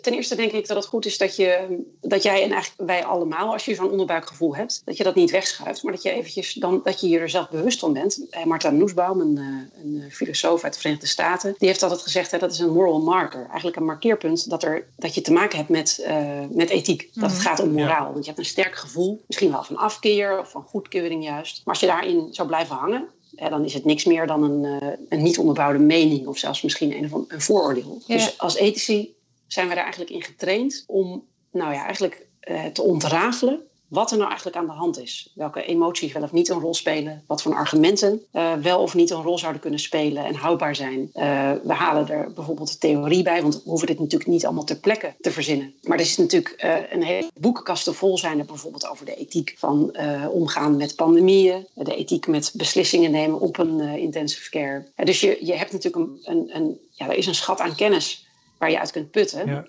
ten 0.00 0.12
eerste 0.12 0.36
denk 0.36 0.52
ik 0.52 0.66
dat 0.66 0.76
het 0.76 0.86
goed 0.86 1.06
is 1.06 1.18
dat, 1.18 1.36
je, 1.36 1.78
dat 2.00 2.22
jij 2.22 2.42
en 2.42 2.52
eigenlijk 2.52 2.88
wij 2.88 3.04
allemaal, 3.04 3.52
als 3.52 3.64
je 3.64 3.74
zo'n 3.74 3.90
onderbuikgevoel 3.90 4.56
hebt, 4.56 4.82
dat 4.84 4.96
je 4.96 5.04
dat 5.04 5.14
niet 5.14 5.30
wegschuift, 5.30 5.82
maar 5.82 5.92
dat 5.92 6.02
je 6.02 6.10
eventjes 6.10 6.52
dan, 6.52 6.80
dat 6.84 7.00
je 7.00 7.08
je 7.08 7.18
er 7.18 7.28
zelf 7.28 7.50
bewust 7.50 7.78
van 7.78 7.92
bent. 7.92 8.26
Eh, 8.30 8.44
Martha 8.44 8.70
Noesbaum, 8.70 9.20
een, 9.20 9.38
eh, 9.38 9.84
een 9.84 10.10
filosoof 10.10 10.64
uit 10.64 10.72
de 10.72 10.78
Verenigde 10.78 11.06
Staten, 11.06 11.54
die 11.58 11.68
heeft 11.68 11.82
altijd 11.82 12.02
gezegd, 12.02 12.30
hè, 12.30 12.38
dat 12.38 12.52
is 12.52 12.58
een 12.58 12.72
moral 12.72 13.00
marker. 13.00 13.46
Eigenlijk 13.46 13.76
een 13.76 13.84
markeerpunt 13.84 14.50
dat, 14.50 14.62
er, 14.62 14.86
dat 14.96 15.14
je 15.14 15.20
te 15.20 15.32
maken 15.32 15.58
hebt 15.58 15.70
met, 15.70 16.04
uh, 16.08 16.40
met 16.50 16.70
ethiek. 16.70 17.10
Dat 17.14 17.30
het 17.30 17.38
mhm. 17.38 17.48
gaat 17.48 17.60
om 17.60 17.72
moraal. 17.72 18.12
Want 18.12 18.24
je 18.24 18.30
hebt 18.30 18.38
een 18.38 18.50
sterk 18.50 18.76
gevoel, 18.76 19.22
misschien 19.26 19.50
wel 19.50 19.64
van 19.64 19.76
afkeer 19.76 20.38
of 20.38 20.50
van 20.50 20.62
goedkeuring 20.62 21.24
juist. 21.24 21.56
Maar 21.64 21.74
als 21.74 21.80
je 21.80 21.86
daarin 21.90 22.28
zou 22.30 22.48
blijven 22.48 22.76
hangen, 22.76 23.08
dan 23.34 23.64
is 23.64 23.74
het 23.74 23.84
niks 23.84 24.04
meer 24.04 24.26
dan 24.26 24.42
een, 24.42 24.82
uh, 24.82 24.88
een 25.08 25.22
niet 25.22 25.38
onderbouwde 25.38 25.78
mening 25.78 26.26
of 26.26 26.38
zelfs 26.38 26.62
misschien 26.62 26.92
een, 26.92 27.26
een 27.28 27.40
vooroordeel. 27.40 28.02
Dus 28.06 28.38
als 28.38 28.56
ethici 28.56 29.14
zijn 29.46 29.68
we 29.68 29.74
daar 29.74 29.82
eigenlijk 29.82 30.12
in 30.12 30.22
getraind 30.22 30.84
om 30.86 31.24
nou 31.50 31.72
ja, 31.72 31.84
eigenlijk 31.84 32.26
uh, 32.48 32.64
te 32.64 32.82
ontrafelen 32.82 33.62
wat 33.92 34.10
er 34.10 34.16
nou 34.16 34.28
eigenlijk 34.28 34.56
aan 34.56 34.66
de 34.66 34.72
hand 34.72 34.98
is. 34.98 35.30
Welke 35.34 35.64
emoties 35.64 36.12
wel 36.12 36.22
of 36.22 36.32
niet 36.32 36.48
een 36.48 36.60
rol 36.60 36.74
spelen. 36.74 37.24
Wat 37.26 37.42
voor 37.42 37.54
argumenten 37.54 38.22
uh, 38.32 38.52
wel 38.54 38.80
of 38.80 38.94
niet 38.94 39.10
een 39.10 39.22
rol 39.22 39.38
zouden 39.38 39.60
kunnen 39.60 39.80
spelen 39.80 40.24
en 40.24 40.34
houdbaar 40.34 40.76
zijn. 40.76 40.98
Uh, 41.14 41.52
we 41.64 41.72
halen 41.72 42.08
er 42.08 42.32
bijvoorbeeld 42.32 42.72
de 42.72 42.78
theorie 42.78 43.22
bij, 43.22 43.42
want 43.42 43.54
we 43.54 43.70
hoeven 43.70 43.86
dit 43.86 43.98
natuurlijk 43.98 44.30
niet 44.30 44.44
allemaal 44.44 44.64
ter 44.64 44.76
plekke 44.76 45.14
te 45.20 45.30
verzinnen. 45.30 45.74
Maar 45.82 45.98
er 45.98 46.04
is 46.04 46.16
natuurlijk 46.16 46.62
uh, 46.64 46.74
een 46.90 47.02
hele 47.02 47.30
boekenkasten 47.34 47.94
vol 47.94 48.18
zijn 48.18 48.38
er 48.38 48.44
bijvoorbeeld 48.44 48.88
over 48.88 49.06
de 49.06 49.14
ethiek 49.14 49.54
van 49.58 49.96
omgaan 50.30 50.76
met 50.76 50.96
pandemieën. 50.96 51.66
De 51.74 51.96
ethiek 51.96 52.26
met 52.26 52.52
beslissingen 52.56 53.10
nemen 53.10 53.40
op 53.40 53.58
een 53.58 53.80
intensive 53.80 54.50
care. 54.50 54.86
dus 55.04 55.20
je, 55.20 55.38
je 55.40 55.54
hebt 55.54 55.72
natuurlijk 55.72 56.04
een, 56.04 56.18
een, 56.22 56.56
een, 56.56 56.78
ja, 56.90 57.08
er 57.08 57.16
is 57.16 57.26
een 57.26 57.34
schat 57.34 57.60
aan 57.60 57.74
kennis 57.74 58.26
waar 58.62 58.70
je 58.70 58.78
uit 58.78 58.90
kunt 58.90 59.10
putten. 59.10 59.66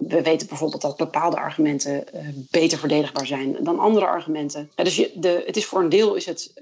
we 0.00 0.22
weten 0.22 0.48
bijvoorbeeld 0.48 0.82
dat 0.82 0.96
bepaalde 0.96 1.36
argumenten 1.36 2.04
beter 2.50 2.78
verdedigbaar 2.78 3.26
zijn 3.26 3.56
dan 3.60 3.78
andere 3.78 4.06
argumenten. 4.06 4.70
dus 4.74 4.96
je, 4.96 5.12
de, 5.14 5.42
het 5.46 5.56
is 5.56 5.66
voor 5.66 5.80
een 5.80 5.88
deel 5.88 6.14
is 6.14 6.26
het 6.26 6.52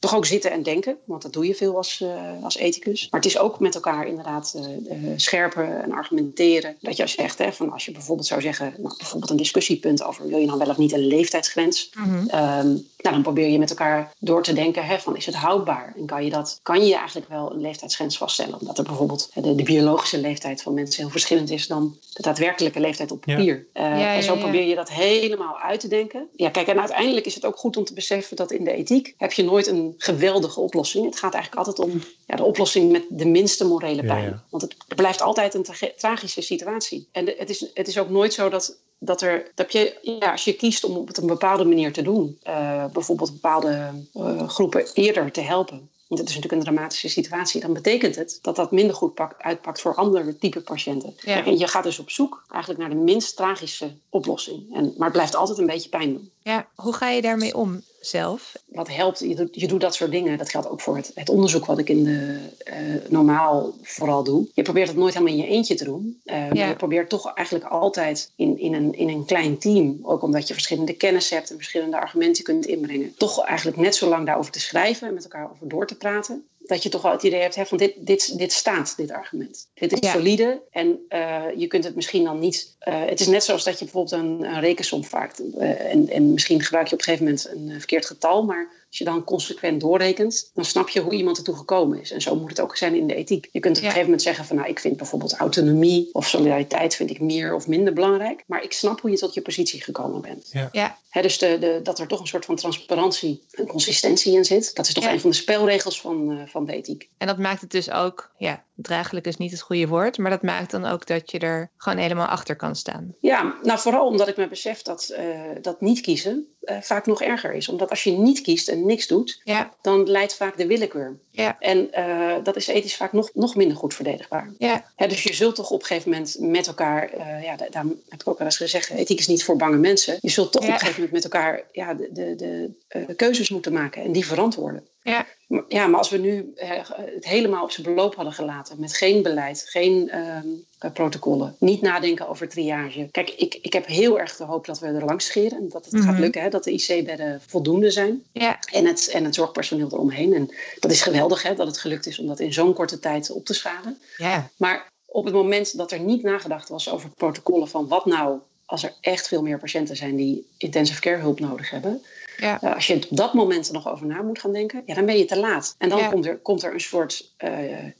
toch 0.00 0.14
ook 0.14 0.26
zitten 0.26 0.50
en 0.50 0.62
denken, 0.62 0.96
want 1.04 1.22
dat 1.22 1.32
doe 1.32 1.46
je 1.46 1.54
veel 1.54 1.76
als, 1.76 2.00
uh, 2.00 2.10
als 2.42 2.56
ethicus. 2.56 3.08
Maar 3.10 3.20
het 3.20 3.28
is 3.28 3.38
ook 3.38 3.60
met 3.60 3.74
elkaar 3.74 4.06
inderdaad 4.06 4.54
uh, 4.56 4.96
scherpen 5.16 5.82
en 5.82 5.92
argumenteren. 5.92 6.76
Dat 6.80 6.96
je 6.96 7.06
zegt, 7.06 7.38
hè, 7.38 7.52
van 7.52 7.72
als 7.72 7.84
je 7.84 7.92
bijvoorbeeld 7.92 8.26
zou 8.26 8.40
zeggen, 8.40 8.74
nou, 8.78 8.94
bijvoorbeeld 8.98 9.30
een 9.30 9.36
discussiepunt 9.36 10.02
over 10.02 10.28
wil 10.28 10.38
je 10.38 10.46
nou 10.46 10.58
wel 10.58 10.68
of 10.68 10.78
niet 10.78 10.92
een 10.92 11.06
leeftijdsgrens. 11.06 11.90
Mm 11.94 12.04
-hmm. 12.04 12.26
nou, 12.26 13.14
dan 13.14 13.22
probeer 13.22 13.48
je 13.48 13.58
met 13.58 13.70
elkaar 13.70 14.12
door 14.18 14.42
te 14.42 14.52
denken 14.52 14.86
hè, 14.86 14.98
van 14.98 15.16
is 15.16 15.26
het 15.26 15.34
houdbaar? 15.34 15.94
En 15.96 16.06
kan 16.06 16.24
je, 16.24 16.30
dat, 16.30 16.60
kan 16.62 16.86
je 16.86 16.94
eigenlijk 16.94 17.28
wel 17.28 17.52
een 17.52 17.60
leeftijdsgrens 17.60 18.16
vaststellen? 18.16 18.60
Omdat 18.60 18.78
er 18.78 18.84
bijvoorbeeld 18.84 19.30
de, 19.34 19.54
de 19.54 19.62
biologische 19.62 20.20
leeftijd 20.20 20.62
van 20.62 20.74
mensen 20.74 20.89
heel 20.96 21.08
verschillend 21.08 21.50
is 21.50 21.66
dan 21.66 21.98
de 22.12 22.22
daadwerkelijke 22.22 22.80
leeftijd 22.80 23.10
op 23.10 23.20
papier. 23.20 23.66
Ja. 23.74 24.14
en 24.14 24.22
zo 24.22 24.36
probeer 24.36 24.64
je 24.64 24.74
dat 24.74 24.90
helemaal 24.90 25.58
uit 25.58 25.80
te 25.80 25.88
denken. 25.88 26.28
Ja, 26.36 26.50
kijk, 26.50 26.66
en 26.66 26.78
uiteindelijk 26.78 27.26
is 27.26 27.34
het 27.34 27.44
ook 27.44 27.56
goed 27.56 27.76
om 27.76 27.84
te 27.84 27.94
beseffen 27.94 28.36
dat 28.36 28.50
in 28.50 28.64
de 28.64 28.72
ethiek 28.72 29.14
heb 29.16 29.32
je 29.32 29.44
nooit 29.44 29.66
een 29.66 29.94
geweldige 29.98 30.60
oplossing. 30.60 31.04
Het 31.04 31.18
gaat 31.18 31.34
eigenlijk 31.34 31.66
altijd 31.66 31.88
om 31.88 32.02
ja, 32.26 32.36
de 32.36 32.44
oplossing 32.44 32.92
met 32.92 33.04
de 33.08 33.26
minste 33.26 33.66
morele 33.66 34.04
pijn. 34.04 34.42
Want 34.50 34.62
het 34.62 34.76
blijft 34.96 35.22
altijd 35.22 35.54
een 35.54 35.66
tragische 35.96 36.42
situatie. 36.42 37.08
En 37.12 37.26
het, 37.38 37.50
is, 37.50 37.66
het 37.74 37.88
is 37.88 37.98
ook 37.98 38.08
nooit 38.08 38.32
zo 38.32 38.48
dat, 38.48 38.78
dat 38.98 39.22
er, 39.22 39.50
dat 39.54 39.72
je, 39.72 39.98
ja, 40.02 40.30
als 40.30 40.44
je 40.44 40.52
kiest 40.52 40.84
om 40.84 41.06
het 41.06 41.16
op 41.16 41.22
een 41.22 41.26
bepaalde 41.26 41.64
manier 41.64 41.92
te 41.92 42.02
doen, 42.02 42.38
uh, 42.48 42.84
bijvoorbeeld 42.92 43.32
bepaalde 43.32 43.90
uh, 44.14 44.48
groepen 44.48 44.86
eerder 44.94 45.32
te 45.32 45.40
helpen, 45.40 45.90
want 46.10 46.20
het 46.20 46.30
is 46.30 46.36
natuurlijk 46.36 46.62
een 46.62 46.72
dramatische 46.72 47.08
situatie, 47.08 47.60
dan 47.60 47.72
betekent 47.72 48.16
het 48.16 48.38
dat 48.42 48.56
dat 48.56 48.70
minder 48.70 48.96
goed 48.96 49.14
pak, 49.14 49.34
uitpakt 49.38 49.80
voor 49.80 49.94
andere 49.94 50.36
type 50.38 50.60
patiënten. 50.60 51.14
En 51.24 51.58
je 51.58 51.68
gaat 51.68 51.84
dus 51.84 51.98
op 51.98 52.10
zoek 52.10 52.44
eigenlijk 52.48 52.80
naar 52.80 52.90
de 52.90 52.96
minst 52.96 53.36
tragische 53.36 53.92
oplossing. 54.08 54.74
En, 54.74 54.84
maar 54.84 55.06
het 55.06 55.12
blijft 55.12 55.34
altijd 55.34 55.58
een 55.58 55.66
beetje 55.66 55.88
pijn 55.88 56.12
doen. 56.12 56.30
Ja, 56.42 56.68
hoe 56.74 56.92
ga 56.92 57.08
je 57.08 57.22
daarmee 57.22 57.54
om 57.56 57.82
zelf? 58.00 58.52
Wat 58.66 58.88
helpt, 58.88 59.18
je 59.18 59.34
doet, 59.34 59.60
je 59.60 59.66
doet 59.66 59.80
dat 59.80 59.94
soort 59.94 60.10
dingen. 60.10 60.38
Dat 60.38 60.50
geldt 60.50 60.68
ook 60.68 60.80
voor 60.80 60.96
het, 60.96 61.12
het 61.14 61.28
onderzoek 61.28 61.66
wat 61.66 61.78
ik 61.78 61.88
in 61.88 62.04
de, 62.04 62.38
uh, 62.64 62.74
normaal 63.08 63.74
vooral 63.82 64.24
doe. 64.24 64.46
Je 64.54 64.62
probeert 64.62 64.88
het 64.88 64.96
nooit 64.96 65.14
helemaal 65.14 65.34
in 65.34 65.40
je 65.40 65.48
eentje 65.48 65.74
te 65.74 65.84
doen. 65.84 66.20
Uh, 66.24 66.34
ja. 66.34 66.48
Maar 66.54 66.68
je 66.68 66.76
probeert 66.76 67.08
toch 67.08 67.34
eigenlijk 67.34 67.66
altijd 67.66 68.32
in, 68.36 68.58
in, 68.58 68.74
een, 68.74 68.92
in 68.94 69.08
een 69.08 69.24
klein 69.24 69.58
team, 69.58 69.98
ook 70.02 70.22
omdat 70.22 70.48
je 70.48 70.54
verschillende 70.54 70.92
kennis 70.92 71.30
hebt 71.30 71.50
en 71.50 71.56
verschillende 71.56 72.00
argumenten 72.00 72.44
kunt 72.44 72.66
inbrengen, 72.66 73.14
toch 73.16 73.44
eigenlijk 73.44 73.76
net 73.76 73.94
zo 73.94 74.08
lang 74.08 74.26
daarover 74.26 74.52
te 74.52 74.60
schrijven 74.60 75.08
en 75.08 75.14
met 75.14 75.24
elkaar 75.24 75.50
over 75.50 75.68
door 75.68 75.86
te 75.86 75.96
praten 75.96 76.44
dat 76.70 76.82
je 76.82 76.88
toch 76.88 77.02
wel 77.02 77.12
het 77.12 77.22
idee 77.22 77.40
hebt 77.40 77.54
hè, 77.54 77.66
van 77.66 77.78
dit, 77.78 77.94
dit, 77.98 78.38
dit 78.38 78.52
staat, 78.52 78.96
dit 78.96 79.10
argument. 79.10 79.68
Dit 79.74 80.02
is 80.02 80.10
solide 80.10 80.62
en 80.70 81.06
uh, 81.08 81.42
je 81.56 81.66
kunt 81.66 81.84
het 81.84 81.94
misschien 81.94 82.24
dan 82.24 82.38
niet... 82.38 82.76
Uh, 82.88 83.04
het 83.04 83.20
is 83.20 83.26
net 83.26 83.44
zoals 83.44 83.64
dat 83.64 83.78
je 83.78 83.84
bijvoorbeeld 83.84 84.22
een, 84.22 84.44
een 84.44 84.60
rekensom 84.60 85.04
vaakt. 85.04 85.40
Uh, 85.40 85.92
en, 85.92 86.08
en 86.08 86.32
misschien 86.32 86.62
gebruik 86.62 86.86
je 86.86 86.92
op 86.92 86.98
een 86.98 87.04
gegeven 87.04 87.24
moment 87.24 87.48
een 87.48 87.78
verkeerd 87.78 88.06
getal, 88.06 88.44
maar 88.44 88.79
als 88.90 88.98
je 88.98 89.04
dan 89.04 89.24
consequent 89.24 89.80
doorrekent, 89.80 90.50
dan 90.54 90.64
snap 90.64 90.88
je 90.88 91.00
hoe 91.00 91.12
iemand 91.12 91.36
ertoe 91.36 91.56
gekomen 91.56 92.00
is. 92.00 92.10
En 92.10 92.20
zo 92.20 92.36
moet 92.36 92.50
het 92.50 92.60
ook 92.60 92.76
zijn 92.76 92.94
in 92.94 93.06
de 93.06 93.14
ethiek. 93.14 93.48
Je 93.52 93.60
kunt 93.60 93.76
op 93.76 93.82
een 93.82 93.88
gegeven 93.88 94.04
moment 94.04 94.22
zeggen 94.22 94.44
van 94.44 94.56
nou, 94.56 94.68
ik 94.68 94.78
vind 94.78 94.96
bijvoorbeeld 94.96 95.34
autonomie 95.34 96.08
of 96.12 96.26
solidariteit 96.26 96.94
vind 96.94 97.10
ik 97.10 97.20
meer 97.20 97.54
of 97.54 97.66
minder 97.66 97.92
belangrijk. 97.92 98.44
Maar 98.46 98.62
ik 98.62 98.72
snap 98.72 99.00
hoe 99.00 99.10
je 99.10 99.18
tot 99.18 99.34
je 99.34 99.42
positie 99.42 99.82
gekomen 99.82 100.20
bent. 100.20 100.48
Ja. 100.52 100.68
ja. 100.72 101.22
dus 101.22 101.38
de, 101.38 101.58
de, 101.58 101.80
dat 101.82 101.98
er 101.98 102.06
toch 102.06 102.20
een 102.20 102.26
soort 102.26 102.44
van 102.44 102.56
transparantie 102.56 103.42
en 103.50 103.66
consistentie 103.66 104.36
in 104.36 104.44
zit. 104.44 104.74
Dat 104.74 104.86
is 104.86 104.94
toch 104.94 105.06
een 105.06 105.20
van 105.20 105.30
de 105.30 105.36
spelregels 105.36 106.00
van, 106.00 106.30
uh, 106.30 106.42
van 106.46 106.66
de 106.66 106.72
ethiek. 106.72 107.08
En 107.18 107.26
dat 107.26 107.38
maakt 107.38 107.60
het 107.60 107.70
dus 107.70 107.90
ook, 107.90 108.30
ja, 108.38 108.64
draaglijk 108.74 109.26
is 109.26 109.36
niet 109.36 109.50
het 109.50 109.60
goede 109.60 109.86
woord, 109.86 110.18
maar 110.18 110.30
dat 110.30 110.42
maakt 110.42 110.70
dan 110.70 110.84
ook 110.84 111.06
dat 111.06 111.30
je 111.30 111.38
er 111.38 111.70
gewoon 111.76 111.98
helemaal 111.98 112.26
achter 112.26 112.56
kan 112.56 112.76
staan. 112.76 113.14
Ja, 113.20 113.54
nou 113.62 113.78
vooral 113.78 114.06
omdat 114.06 114.28
ik 114.28 114.36
me 114.36 114.48
besef 114.48 114.82
dat, 114.82 115.14
uh, 115.18 115.40
dat 115.62 115.80
niet 115.80 116.00
kiezen 116.00 116.46
uh, 116.62 116.76
vaak 116.80 117.06
nog 117.06 117.22
erger 117.22 117.52
is. 117.52 117.68
Omdat 117.68 117.90
als 117.90 118.04
je 118.04 118.10
niet 118.10 118.40
kiest 118.40 118.68
en 118.68 118.79
niks 118.80 119.06
doet, 119.06 119.40
ja. 119.44 119.74
dan 119.82 120.10
leidt 120.10 120.34
vaak 120.34 120.56
de 120.56 120.66
willekeur. 120.66 121.18
Ja. 121.30 121.56
En 121.60 121.90
uh, 121.98 122.34
dat 122.42 122.56
is 122.56 122.66
ethisch 122.66 122.96
vaak 122.96 123.12
nog, 123.12 123.30
nog 123.34 123.56
minder 123.56 123.76
goed 123.76 123.94
verdedigbaar. 123.94 124.50
Ja. 124.58 124.84
dus 124.96 125.22
je 125.22 125.34
zult 125.34 125.54
toch 125.54 125.70
op 125.70 125.80
een 125.80 125.86
gegeven 125.86 126.10
moment 126.10 126.36
met 126.40 126.66
elkaar, 126.66 127.10
uh, 127.18 127.42
ja, 127.42 127.56
daar 127.56 127.84
heb 128.08 128.20
ik 128.20 128.28
ook 128.28 128.38
al 128.38 128.44
eens 128.44 128.56
gezegd, 128.56 128.90
ethiek 128.90 129.18
is 129.18 129.26
niet 129.26 129.44
voor 129.44 129.56
bange 129.56 129.76
mensen. 129.76 130.18
Je 130.20 130.30
zult 130.30 130.52
toch 130.52 130.62
op 130.62 130.68
een 130.68 130.78
gegeven 130.78 131.02
moment 131.02 131.12
met 131.12 131.24
elkaar 131.24 131.62
ja, 131.72 131.94
de, 131.94 132.08
de, 132.12 132.34
de, 132.36 132.70
de 133.06 133.14
keuzes 133.14 133.50
moeten 133.50 133.72
maken 133.72 134.02
en 134.02 134.12
die 134.12 134.26
verantwoorden. 134.26 134.86
Ja. 135.02 135.26
Ja, 135.68 135.86
maar 135.86 135.98
als 135.98 136.10
we 136.10 136.18
nu 136.18 136.52
het 136.54 137.24
helemaal 137.24 137.62
op 137.62 137.70
zijn 137.70 137.86
beloop 137.86 138.14
hadden 138.14 138.32
gelaten, 138.32 138.80
met 138.80 138.96
geen 138.96 139.22
beleid, 139.22 139.64
geen 139.68 140.10
uh, 140.14 140.90
protocollen, 140.92 141.56
niet 141.58 141.80
nadenken 141.80 142.28
over 142.28 142.48
triage. 142.48 143.08
Kijk, 143.10 143.30
ik, 143.30 143.58
ik 143.62 143.72
heb 143.72 143.86
heel 143.86 144.18
erg 144.18 144.36
de 144.36 144.44
hoop 144.44 144.66
dat 144.66 144.78
we 144.78 144.86
er 144.86 145.04
langs 145.04 145.26
scheren 145.26 145.58
en 145.58 145.68
dat 145.68 145.84
het 145.84 145.92
mm 145.92 146.00
-hmm. 146.00 146.08
gaat 146.08 146.18
lukken, 146.18 146.42
hè, 146.42 146.48
dat 146.48 146.64
de 146.64 146.72
IC-bedden 146.72 147.40
voldoende 147.46 147.90
zijn 147.90 148.22
ja. 148.32 148.58
en, 148.72 148.86
het, 148.86 149.08
en 149.08 149.24
het 149.24 149.34
zorgpersoneel 149.34 149.88
eromheen. 149.92 150.34
En 150.34 150.54
dat 150.78 150.90
is 150.90 151.02
geweldig 151.02 151.42
hè, 151.42 151.54
dat 151.54 151.66
het 151.66 151.78
gelukt 151.78 152.06
is 152.06 152.18
om 152.18 152.26
dat 152.26 152.40
in 152.40 152.52
zo'n 152.52 152.74
korte 152.74 152.98
tijd 152.98 153.30
op 153.30 153.44
te 153.44 153.54
schalen. 153.54 153.98
Ja. 154.16 154.50
Maar 154.56 154.88
op 155.06 155.24
het 155.24 155.34
moment 155.34 155.76
dat 155.76 155.92
er 155.92 156.00
niet 156.00 156.22
nagedacht 156.22 156.68
was 156.68 156.90
over 156.90 157.10
protocollen 157.10 157.68
van 157.68 157.88
wat 157.88 158.06
nou 158.06 158.38
als 158.70 158.82
er 158.82 158.94
echt 159.00 159.28
veel 159.28 159.42
meer 159.42 159.58
patiënten 159.58 159.96
zijn 159.96 160.16
die 160.16 160.46
intensive 160.56 161.00
care 161.00 161.20
hulp 161.20 161.40
nodig 161.40 161.70
hebben, 161.70 162.02
ja. 162.40 162.62
Uh, 162.62 162.74
als 162.74 162.86
je 162.86 162.94
op 162.94 163.06
dat 163.10 163.34
moment 163.34 163.66
er 163.66 163.72
nog 163.72 163.88
over 163.88 164.06
na 164.06 164.22
moet 164.22 164.38
gaan 164.38 164.52
denken, 164.52 164.82
ja, 164.86 164.94
dan 164.94 165.06
ben 165.06 165.18
je 165.18 165.24
te 165.24 165.38
laat. 165.38 165.74
En 165.78 165.88
dan 165.88 165.98
ja. 165.98 166.08
komt, 166.08 166.26
er, 166.26 166.36
komt 166.36 166.62
er 166.62 166.72
een 166.72 166.80
soort, 166.80 167.32
uh, 167.44 167.50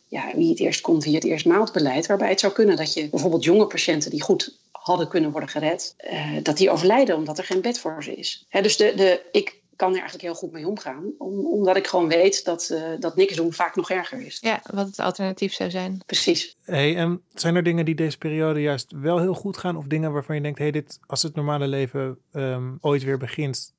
ja, 0.08 0.30
wie 0.34 0.50
het 0.50 0.60
eerst 0.60 0.80
komt, 0.80 1.04
wie 1.04 1.14
het 1.14 1.24
eerst 1.24 1.46
maalt 1.46 1.72
beleid. 1.72 2.06
Waarbij 2.06 2.28
het 2.28 2.40
zou 2.40 2.52
kunnen 2.52 2.76
dat 2.76 2.94
je 2.94 3.08
bijvoorbeeld 3.08 3.44
jonge 3.44 3.66
patiënten 3.66 4.10
die 4.10 4.22
goed 4.22 4.58
hadden 4.70 5.08
kunnen 5.08 5.30
worden 5.30 5.48
gered, 5.48 5.94
uh, 6.12 6.36
dat 6.42 6.56
die 6.56 6.70
overlijden 6.70 7.16
omdat 7.16 7.38
er 7.38 7.44
geen 7.44 7.60
bed 7.60 7.78
voor 7.78 8.04
ze 8.04 8.14
is. 8.14 8.46
Hè, 8.48 8.62
dus 8.62 8.76
de, 8.76 8.92
de, 8.96 9.20
ik 9.32 9.59
kan 9.80 9.92
er 9.92 9.98
eigenlijk 9.98 10.24
heel 10.24 10.34
goed 10.34 10.52
mee 10.52 10.68
omgaan. 10.68 11.12
Om, 11.18 11.46
omdat 11.46 11.76
ik 11.76 11.86
gewoon 11.86 12.08
weet 12.08 12.44
dat, 12.44 12.80
dat 12.98 13.16
niks 13.16 13.36
doen 13.36 13.52
vaak 13.52 13.76
nog 13.76 13.90
erger 13.90 14.20
is. 14.26 14.38
Ja, 14.40 14.62
wat 14.72 14.86
het 14.86 14.98
alternatief 14.98 15.52
zou 15.52 15.70
zijn. 15.70 16.02
Precies. 16.06 16.56
Hey, 16.64 16.96
en 16.96 17.22
zijn 17.34 17.56
er 17.56 17.62
dingen 17.62 17.84
die 17.84 17.94
deze 17.94 18.18
periode 18.18 18.60
juist 18.60 18.92
wel 18.92 19.18
heel 19.18 19.34
goed 19.34 19.56
gaan? 19.56 19.76
Of 19.76 19.86
dingen 19.86 20.12
waarvan 20.12 20.34
je 20.36 20.42
denkt, 20.42 20.58
hey, 20.58 20.70
dit, 20.70 20.98
als 21.06 21.22
het 21.22 21.34
normale 21.34 21.68
leven 21.68 22.18
um, 22.32 22.78
ooit 22.80 23.02
weer 23.04 23.18
begint, 23.18 23.74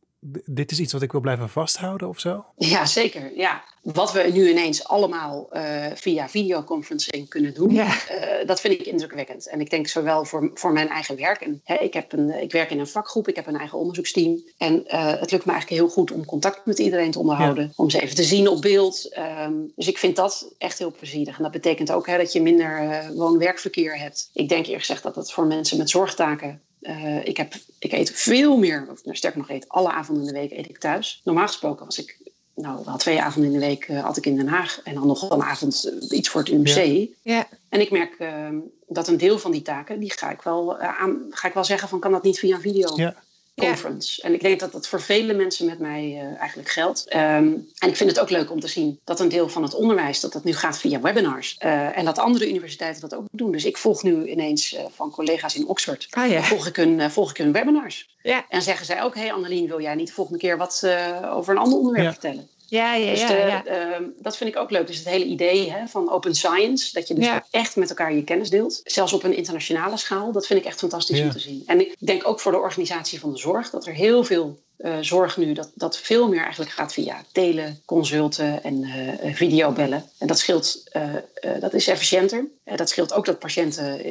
dit 0.46 0.72
is 0.72 0.80
iets 0.80 0.94
wat 0.94 1.01
ik 1.01 1.12
wil 1.12 1.22
blijven 1.22 1.50
vasthouden 1.50 2.08
of 2.08 2.20
zo? 2.20 2.46
Ja, 2.58 2.86
zeker. 2.86 3.32
Ja. 3.36 3.63
Wat 3.82 4.12
we 4.12 4.30
nu 4.34 4.50
ineens 4.50 4.84
allemaal 4.84 5.50
uh, 5.51 5.86
via 5.94 6.30
videoconferencing 6.30 7.30
kunnen 7.30 7.54
doen, 7.54 7.74
ja. 7.74 7.86
uh, 7.86 8.48
dat 8.48 8.62
vind 8.62 8.74
ik 8.74 8.86
indrukwekkend. 8.86 9.48
En 9.48 9.60
ik 9.60 9.70
denk 9.70 9.88
zowel 9.88 10.25
voor, 10.25 10.51
voor 10.54 10.72
mijn 10.72 10.90
eigen 10.90 11.16
werk. 11.16 11.42
En, 11.42 11.62
hè, 11.63 11.75
ik, 11.75 11.94
heb 11.94 12.12
een, 12.12 12.42
ik 12.42 12.51
werk 12.51 12.70
in 12.70 12.80
een 12.80 12.88
vakgroep, 12.88 13.28
ik 13.28 13.36
heb 13.36 13.48
een 13.48 13.58
eigen 13.58 13.78
onderzoeksteam. 13.78 14.44
En 14.58 14.84
uh, 14.88 15.20
het 15.20 15.32
lukt 15.32 15.46
me 15.46 15.51
eigenlijk 15.51 15.82
heel 15.82 15.90
goed 15.90 16.12
om 16.12 16.25
contact 16.25 16.66
met 16.66 16.80
iedereen 16.80 17.12
te 17.12 17.20
onderhouden. 17.20 17.63
Ja. 17.63 17.72
Om 17.75 17.90
ze 17.90 18.01
even 18.01 18.16
te 18.16 18.24
zien 18.24 18.48
op 18.48 18.62
beeld. 18.62 19.18
Um, 19.18 19.72
dus 19.75 19.88
ik 19.88 19.98
vind 19.98 20.16
dat 20.16 20.54
echt 20.58 20.80
heel 20.80 20.92
plezierig. 20.92 21.38
En 21.38 21.44
dat 21.44 21.51
betekent 21.51 21.92
ook 21.92 22.08
hè, 22.08 22.18
dat 22.18 22.34
je 22.34 22.42
minder 22.42 23.04
woon-werkverkeer 23.16 23.98
hebt. 23.98 24.30
Ik 24.34 24.50
denk 24.50 24.66
eerlijk 24.66 24.86
gezegd 24.86 25.04
dat 25.04 25.16
het 25.16 25.32
voor 25.32 25.46
mensen 25.46 25.78
met 25.78 25.90
zorgtaken 25.90 26.62
uh, 26.81 27.25
ik, 27.25 27.38
heb, 27.38 27.53
ik 27.79 27.91
eet 27.91 28.11
veel 28.11 28.57
meer, 28.57 28.88
of 28.91 29.03
nou, 29.03 29.17
sterker 29.17 29.39
nog, 29.39 29.50
eet 29.50 29.69
alle 29.69 29.91
avonden 29.91 30.27
in 30.27 30.33
de 30.33 30.39
week 30.39 30.51
eet 30.51 30.69
ik 30.69 30.77
thuis. 30.77 31.21
Normaal 31.23 31.47
gesproken 31.47 31.85
was 31.85 32.00
ik, 32.00 32.17
nou, 32.55 32.81
wel 32.85 32.97
twee 32.97 33.21
avonden 33.21 33.53
in 33.53 33.59
de 33.59 33.65
week 33.65 33.88
uh, 33.88 34.03
had 34.03 34.17
ik 34.17 34.25
in 34.25 34.35
Den 34.35 34.47
Haag 34.47 34.81
en 34.83 34.93
dan 34.93 35.07
nog 35.07 35.29
een 35.29 35.41
avond 35.41 35.91
uh, 36.11 36.17
iets 36.17 36.29
voor 36.29 36.41
het 36.41 36.50
UMC. 36.50 36.67
Ja. 36.67 37.07
ja. 37.21 37.47
En 37.69 37.81
ik 37.81 37.91
merk 37.91 38.15
ehm, 38.19 38.55
dat 38.88 39.07
een 39.07 39.17
deel 39.17 39.39
van 39.39 39.51
die 39.51 39.61
taken, 39.61 40.00
die 40.00 40.11
ga 40.11 40.31
ik 40.31 40.41
wel 40.41 40.77
aan, 40.79 41.27
ga 41.29 41.47
ik 41.47 41.53
wel 41.53 41.63
zeggen 41.63 41.89
van 41.89 42.00
kan 42.00 42.11
dat 42.11 42.23
niet 42.23 42.39
via 42.39 42.55
een 42.55 42.61
video? 42.61 42.93
Ja 42.95 43.15
conference. 43.55 44.22
Ja. 44.22 44.27
En 44.27 44.34
ik 44.34 44.41
denk 44.41 44.60
dat 44.60 44.72
dat 44.72 44.88
voor 44.88 45.01
vele 45.01 45.34
mensen 45.34 45.65
met 45.65 45.79
mij 45.79 46.12
uh, 46.12 46.39
eigenlijk 46.39 46.70
geldt. 46.70 47.13
Um, 47.15 47.20
en 47.77 47.89
ik 47.89 47.96
vind 47.96 48.10
het 48.10 48.20
ook 48.20 48.29
leuk 48.29 48.51
om 48.51 48.60
te 48.60 48.67
zien 48.67 49.00
dat 49.03 49.20
een 49.20 49.29
deel 49.29 49.50
van 49.50 49.63
het 49.63 49.74
onderwijs 49.74 50.20
dat 50.20 50.34
dat 50.34 50.43
nu 50.43 50.53
gaat 50.53 50.77
via 50.77 51.01
webinars. 51.01 51.58
Uh, 51.63 51.98
en 51.98 52.05
dat 52.05 52.17
andere 52.17 52.50
universiteiten 52.50 53.01
dat 53.01 53.15
ook 53.15 53.25
doen. 53.31 53.51
Dus 53.51 53.65
ik 53.65 53.77
volg 53.77 54.03
nu 54.03 54.27
ineens 54.27 54.74
uh, 54.74 54.79
van 54.89 55.12
collega's 55.12 55.55
in 55.55 55.67
Oxford. 55.67 56.08
Ah, 56.10 56.29
ja. 56.29 56.43
volg, 56.43 56.67
ik 56.67 56.75
hun, 56.75 57.12
volg 57.12 57.29
ik 57.29 57.38
hun 57.38 57.51
webinars. 57.51 58.10
Ja. 58.22 58.46
En 58.50 58.62
zeggen 58.62 58.86
zij 58.86 59.03
ook, 59.03 59.15
hé 59.15 59.22
hey 59.22 59.34
Annelien, 59.34 59.67
wil 59.67 59.81
jij 59.81 59.96
niet 59.96 60.08
de 60.08 60.13
volgende 60.13 60.39
keer 60.39 60.58
wat 60.58 60.88
over 61.25 61.53
een 61.53 61.62
ander 61.62 61.77
onderwerp 61.77 62.12
vertellen? 62.12 62.50
Ja, 62.72 62.96
ja, 62.96 63.10
dus 63.10 63.28
de, 63.28 63.34
ja, 63.34 63.63
ja. 63.66 64.00
Uh, 64.00 64.08
dat 64.18 64.38
vind 64.38 64.50
ik 64.50 64.58
ook 64.58 64.72
leuk. 64.72 64.88
Dus 64.88 64.98
het 64.98 65.08
hele 65.08 65.25
idee 65.25 65.72
hè, 65.72 65.88
van 65.88 66.12
open 66.12 66.36
science, 66.36 66.94
dat 66.94 67.08
je 67.08 67.13
dus 67.13 67.25
ja. 67.25 67.46
echt 67.50 67.75
met 67.75 67.90
elkaar 67.90 68.13
je 68.13 68.24
kennis 68.24 68.50
deelt, 68.50 68.82
zelfs 68.84 69.13
op 69.13 69.24
een 69.24 69.36
internationale 69.36 69.98
schaal, 69.98 70.32
dat 70.32 70.48
vind 70.48 70.60
ik 70.60 70.66
echt 70.66 70.80
fantastisch 70.80 71.20
om 71.20 71.32
te 71.32 71.40
zien. 71.40 71.63
En 71.66 71.80
ik 71.80 71.96
denk 72.00 72.28
ook 72.28 72.40
voor 72.40 72.51
de 72.51 72.58
organisatie 72.58 73.20
van 73.20 73.32
de 73.32 73.38
zorg 73.38 73.70
dat 73.70 73.86
er 73.86 73.94
heel 73.94 74.24
veel 74.24 74.60
uh, 74.78 74.98
zorg 75.01 75.38
nu, 75.38 75.54
dat, 75.54 75.72
dat 75.75 75.98
veel 75.98 76.28
meer 76.28 76.42
eigenlijk 76.42 76.72
gaat 76.72 76.94
via 76.94 77.24
teleconsulten 77.32 78.63
en 78.63 78.84
uh, 78.84 79.36
videobellen. 79.36 80.10
En 80.18 80.28
dat 80.28 80.40
scheelt, 80.40 80.84
uh, 80.94 81.13
dat 81.60 81.74
is 81.74 81.88
efficiënter. 81.88 82.48
dat 82.75 82.90
scheelt 82.90 83.13
ook 83.13 83.25
dat 83.25 83.40
patiënten 83.40 84.01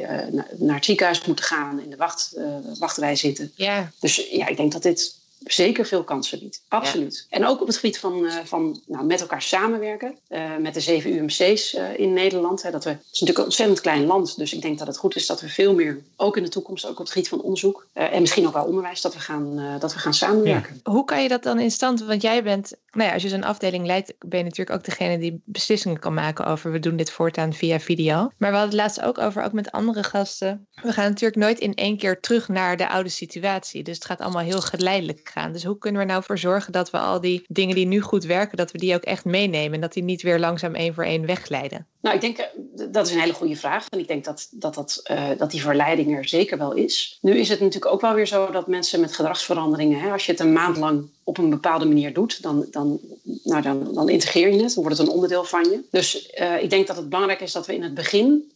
naar 0.57 0.75
het 0.75 0.85
ziekenhuis 0.85 1.25
moeten 1.25 1.45
gaan, 1.45 1.81
in 1.81 1.89
de 1.89 1.95
wacht, 1.95 2.37
wachtrij 2.79 3.15
zitten. 3.15 3.51
Ja. 3.55 3.91
Dus 3.99 4.27
ja, 4.29 4.47
ik 4.47 4.57
denk 4.57 4.71
dat 4.71 4.83
dit 4.83 5.19
zeker 5.43 5.85
veel 5.85 6.03
kansen 6.03 6.39
biedt. 6.39 6.63
Absoluut. 6.67 7.27
En 7.29 7.45
ook 7.45 7.61
op 7.61 7.67
het 7.67 7.75
gebied 7.75 7.99
van, 7.99 8.29
van 8.43 8.81
nou, 8.85 9.05
met 9.05 9.21
elkaar 9.21 9.41
samenwerken. 9.41 10.17
met 10.59 10.73
de 10.73 10.79
zeven 10.79 11.13
UMC's 11.13 11.77
in 11.95 12.13
Nederland. 12.13 12.61
Hè, 12.61 12.71
dat 12.71 12.83
we, 12.83 12.89
het 12.89 12.99
is 12.99 13.19
natuurlijk 13.19 13.37
een 13.37 13.43
ontzettend 13.43 13.81
klein 13.81 14.05
land. 14.05 14.37
Dus 14.37 14.53
ik 14.53 14.61
denk 14.61 14.77
dat 14.77 14.87
het 14.87 14.97
goed 14.97 15.15
is 15.15 15.25
dat 15.25 15.41
we 15.41 15.49
veel 15.49 15.73
meer, 15.73 16.01
ook 16.15 16.37
in 16.37 16.43
de 16.43 16.49
toekomst, 16.49 16.85
ook 16.85 16.91
op 16.91 16.97
het 16.97 17.11
gebied 17.11 17.29
van 17.29 17.41
onderzoek. 17.41 17.87
en 17.93 18.21
misschien 18.21 18.47
ook 18.47 18.53
wel 18.53 18.65
onderwijs, 18.65 19.01
dat 19.01 19.13
we 19.13 19.19
gaan, 19.19 19.77
dat 19.79 19.93
we 19.93 19.99
gaan 19.99 20.13
samenwerken. 20.13 20.79
Hoe 20.83 21.05
kan 21.05 21.23
je 21.23 21.29
dat 21.29 21.43
dan 21.43 21.59
in 21.59 21.71
stand? 21.71 22.03
Want 22.03 22.21
jij 22.21 22.43
bent, 22.43 22.73
nou 22.91 23.07
ja, 23.07 23.13
als 23.13 23.23
je 23.23 23.29
zo'n 23.29 23.43
afdeling 23.43 23.85
leidt, 23.85 24.13
ben 24.19 24.37
je 24.37 24.43
natuurlijk 24.43 24.77
ook 24.77 24.85
degene 24.85 25.17
die 25.17 25.41
beslissingen 25.45 25.99
kan 25.99 26.13
maken 26.13 26.45
over 26.45 26.71
we 26.71 26.79
doen 26.79 26.95
dit 26.95 27.11
voortaan 27.11 27.53
via 27.53 27.79
video. 27.79 28.31
Maar 28.37 28.51
we 28.51 28.57
hadden 28.57 28.61
het 28.61 28.73
laatst 28.73 29.01
ook 29.01 29.17
over, 29.17 29.43
ook 29.43 29.53
met 29.53 29.71
andere 29.71 30.03
gasten. 30.03 30.67
We 30.81 30.93
gaan 30.93 31.09
natuurlijk 31.09 31.41
nooit 31.41 31.59
in 31.59 31.73
één 31.73 31.97
keer 31.97 32.19
terug 32.19 32.47
naar 32.47 32.77
de 32.77 32.89
oude 32.89 33.09
situatie. 33.09 33.83
Dus 33.83 33.95
het 33.95 34.05
gaat 34.05 34.21
allemaal 34.21 34.41
heel 34.41 34.61
geleidelijk 34.61 35.30
gaan. 35.31 35.51
Dus 35.51 35.63
hoe 35.63 35.77
kunnen 35.77 36.01
we 36.01 36.07
nou 36.07 36.23
voor 36.23 36.37
zorgen 36.37 36.71
dat 36.71 36.89
we 36.89 36.97
al 36.97 37.21
die 37.21 37.45
dingen 37.47 37.75
die 37.75 37.85
nu 37.85 38.01
goed 38.01 38.23
werken, 38.23 38.57
dat 38.57 38.71
we 38.71 38.77
die 38.77 38.95
ook 38.95 39.03
echt 39.03 39.25
meenemen 39.25 39.73
en 39.73 39.81
dat 39.81 39.93
die 39.93 40.03
niet 40.03 40.21
weer 40.21 40.39
langzaam 40.39 40.75
één 40.75 40.93
voor 40.93 41.03
één 41.03 41.25
wegglijden? 41.25 41.85
Nou, 42.01 42.15
ik 42.15 42.21
denk 42.21 42.37
eh, 42.37 42.45
dat 42.91 43.07
is 43.07 43.13
een 43.13 43.19
hele 43.19 43.33
goede 43.33 43.55
vraag. 43.55 43.85
En 43.89 43.99
ik 43.99 44.07
denk 44.07 44.25
dat, 44.25 44.47
dat, 44.51 44.73
dat, 44.73 45.01
uh, 45.11 45.29
dat 45.37 45.51
die 45.51 45.61
verleiding 45.61 46.17
er 46.17 46.27
zeker 46.27 46.57
wel 46.57 46.73
is. 46.73 47.17
Nu 47.21 47.37
is 47.37 47.49
het 47.49 47.59
natuurlijk 47.59 47.93
ook 47.93 48.01
wel 48.01 48.13
weer 48.13 48.27
zo 48.27 48.51
dat 48.51 48.67
mensen 48.67 48.99
met 48.99 49.15
gedragsveranderingen, 49.15 49.99
hè, 49.99 50.11
als 50.11 50.25
je 50.25 50.31
het 50.31 50.41
een 50.41 50.53
maand 50.53 50.77
lang 50.77 51.09
op 51.23 51.37
een 51.37 51.49
bepaalde 51.49 51.85
manier 51.85 52.13
doet, 52.13 52.41
dan, 52.41 52.65
dan, 52.71 52.99
nou, 53.43 53.61
dan, 53.61 53.93
dan 53.93 54.09
integreer 54.09 54.53
je 54.53 54.63
het, 54.63 54.73
dan 54.73 54.83
wordt 54.83 54.97
het 54.97 55.07
een 55.07 55.13
onderdeel 55.13 55.43
van 55.43 55.63
je. 55.63 55.83
Dus 55.91 56.31
uh, 56.39 56.63
ik 56.63 56.69
denk 56.69 56.87
dat 56.87 56.95
het 56.95 57.09
belangrijk 57.09 57.41
is 57.41 57.51
dat 57.51 57.67
we 57.67 57.75
in 57.75 57.83
het 57.83 57.93
begin 57.93 58.50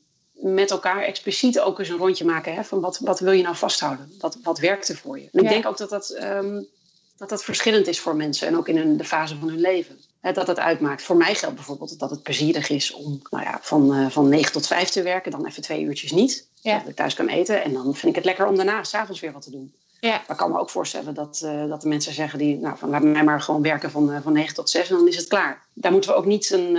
met 0.53 0.71
elkaar 0.71 1.01
expliciet 1.01 1.59
ook 1.59 1.79
eens 1.79 1.89
een 1.89 1.97
rondje 1.97 2.25
maken 2.25 2.53
hè, 2.53 2.63
van 2.63 2.79
wat, 2.79 2.99
wat 2.99 3.19
wil 3.19 3.31
je 3.31 3.43
nou 3.43 3.55
vasthouden? 3.55 4.13
Wat, 4.19 4.37
wat 4.43 4.59
werkt 4.59 4.87
er 4.87 4.97
voor 4.97 5.19
je? 5.19 5.29
En 5.31 5.43
ik 5.43 5.49
denk 5.49 5.65
ook 5.65 5.77
dat 5.77 5.89
dat, 5.89 6.17
um, 6.21 6.67
dat 7.17 7.29
dat 7.29 7.43
verschillend 7.43 7.87
is 7.87 7.99
voor 7.99 8.15
mensen 8.15 8.47
en 8.47 8.57
ook 8.57 8.67
in 8.67 8.97
de 8.97 9.03
fase 9.03 9.37
van 9.37 9.49
hun 9.49 9.59
leven 9.59 9.99
dat 10.33 10.47
het 10.47 10.59
uitmaakt. 10.59 11.01
Voor 11.01 11.17
mij 11.17 11.35
geldt 11.35 11.55
bijvoorbeeld 11.55 11.99
dat 11.99 12.09
het 12.09 12.23
plezierig 12.23 12.69
is 12.69 12.91
om 12.91 13.21
nou 13.29 13.43
ja, 13.43 13.59
van, 13.61 13.95
uh, 13.95 14.09
van 14.09 14.29
9 14.29 14.51
tot 14.51 14.67
5 14.67 14.89
te 14.89 15.01
werken, 15.01 15.31
dan 15.31 15.45
even 15.45 15.61
twee 15.61 15.81
uurtjes 15.81 16.11
niet. 16.11 16.47
Ja. 16.61 16.79
Dat 16.79 16.87
ik 16.87 16.95
thuis 16.95 17.13
kan 17.13 17.27
eten. 17.27 17.63
En 17.63 17.73
dan 17.73 17.83
vind 17.83 18.05
ik 18.05 18.15
het 18.15 18.25
lekker 18.25 18.47
om 18.47 18.55
daarna 18.55 18.83
s'avonds 18.83 19.21
weer 19.21 19.31
wat 19.31 19.41
te 19.41 19.51
doen. 19.51 19.73
Ja. 19.99 20.09
Maar 20.09 20.29
ik 20.29 20.37
kan 20.37 20.51
me 20.51 20.59
ook 20.59 20.69
voorstellen 20.69 21.13
dat, 21.13 21.41
uh, 21.43 21.67
dat 21.67 21.81
de 21.81 21.87
mensen 21.87 22.13
zeggen 22.13 22.39
die, 22.39 22.57
nou, 22.57 22.77
van 22.77 22.89
laat 22.89 23.03
mij 23.03 23.23
maar 23.23 23.41
gewoon 23.41 23.61
werken 23.61 23.91
van, 23.91 24.11
uh, 24.11 24.17
van 24.23 24.33
9 24.33 24.55
tot 24.55 24.69
6 24.69 24.89
en 24.89 24.95
dan 24.95 25.07
is 25.07 25.15
het 25.15 25.27
klaar. 25.27 25.65
Daar 25.73 25.91
moeten 25.91 26.09
we 26.09 26.15
ook 26.15 26.25
niet 26.25 26.51
een, 26.51 26.77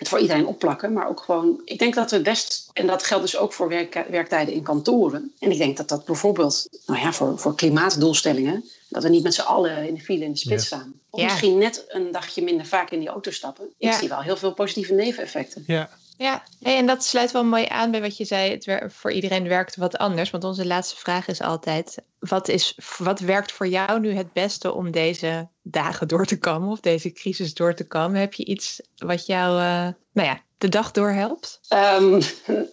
het 0.00 0.08
voor 0.08 0.18
iedereen 0.18 0.46
opplakken, 0.46 0.92
maar 0.92 1.08
ook 1.08 1.20
gewoon. 1.20 1.60
Ik 1.64 1.78
denk 1.78 1.94
dat 1.94 2.10
we 2.10 2.20
best, 2.20 2.70
en 2.72 2.86
dat 2.86 3.02
geldt 3.02 3.22
dus 3.24 3.36
ook 3.36 3.52
voor 3.52 3.68
werk, 3.68 4.04
werktijden 4.10 4.54
in 4.54 4.62
kantoren. 4.62 5.32
En 5.38 5.50
ik 5.50 5.58
denk 5.58 5.76
dat 5.76 5.88
dat 5.88 6.04
bijvoorbeeld, 6.04 6.68
nou 6.86 7.00
ja, 7.00 7.12
voor, 7.12 7.38
voor 7.38 7.54
klimaatdoelstellingen, 7.54 8.64
dat 8.88 9.02
we 9.02 9.08
niet 9.08 9.22
met 9.22 9.34
z'n 9.34 9.40
allen 9.40 9.88
in 9.88 9.94
de 9.94 10.00
file 10.00 10.24
in 10.24 10.32
de 10.32 10.38
spits 10.38 10.66
staan. 10.66 10.92
Of 11.10 11.22
misschien 11.22 11.58
net 11.58 11.84
een 11.88 12.12
dagje 12.12 12.42
minder 12.42 12.66
vaak 12.66 12.90
in 12.90 12.98
die 12.98 13.08
auto 13.08 13.30
stappen. 13.30 13.68
Ik 13.78 13.92
zie 13.92 14.08
wel 14.08 14.22
heel 14.22 14.36
veel 14.36 14.52
positieve 14.54 14.92
neveneffecten. 14.92 15.64
Ja. 15.66 15.90
Ja, 16.20 16.42
en 16.62 16.86
dat 16.86 17.04
sluit 17.04 17.30
wel 17.30 17.44
mooi 17.44 17.66
aan 17.66 17.90
bij 17.90 18.00
wat 18.00 18.16
je 18.16 18.24
zei. 18.24 18.50
Het 18.50 18.92
voor 18.92 19.12
iedereen 19.12 19.48
werkt 19.48 19.76
wat 19.76 19.98
anders. 19.98 20.30
Want 20.30 20.44
onze 20.44 20.66
laatste 20.66 20.96
vraag 20.96 21.28
is 21.28 21.40
altijd: 21.40 22.02
wat, 22.18 22.48
is, 22.48 22.78
wat 22.98 23.20
werkt 23.20 23.52
voor 23.52 23.66
jou 23.66 24.00
nu 24.00 24.14
het 24.14 24.32
beste 24.32 24.72
om 24.72 24.90
deze 24.90 25.48
dagen 25.62 26.08
door 26.08 26.26
te 26.26 26.38
komen 26.38 26.70
of 26.70 26.80
deze 26.80 27.12
crisis 27.12 27.54
door 27.54 27.74
te 27.74 27.86
komen? 27.86 28.20
Heb 28.20 28.34
je 28.34 28.44
iets 28.44 28.80
wat 28.96 29.26
jou 29.26 29.60
uh, 29.60 29.88
nou 30.12 30.28
ja, 30.28 30.40
de 30.58 30.68
dag 30.68 30.90
door 30.90 31.10
helpt? 31.10 31.60
Um, 31.68 32.20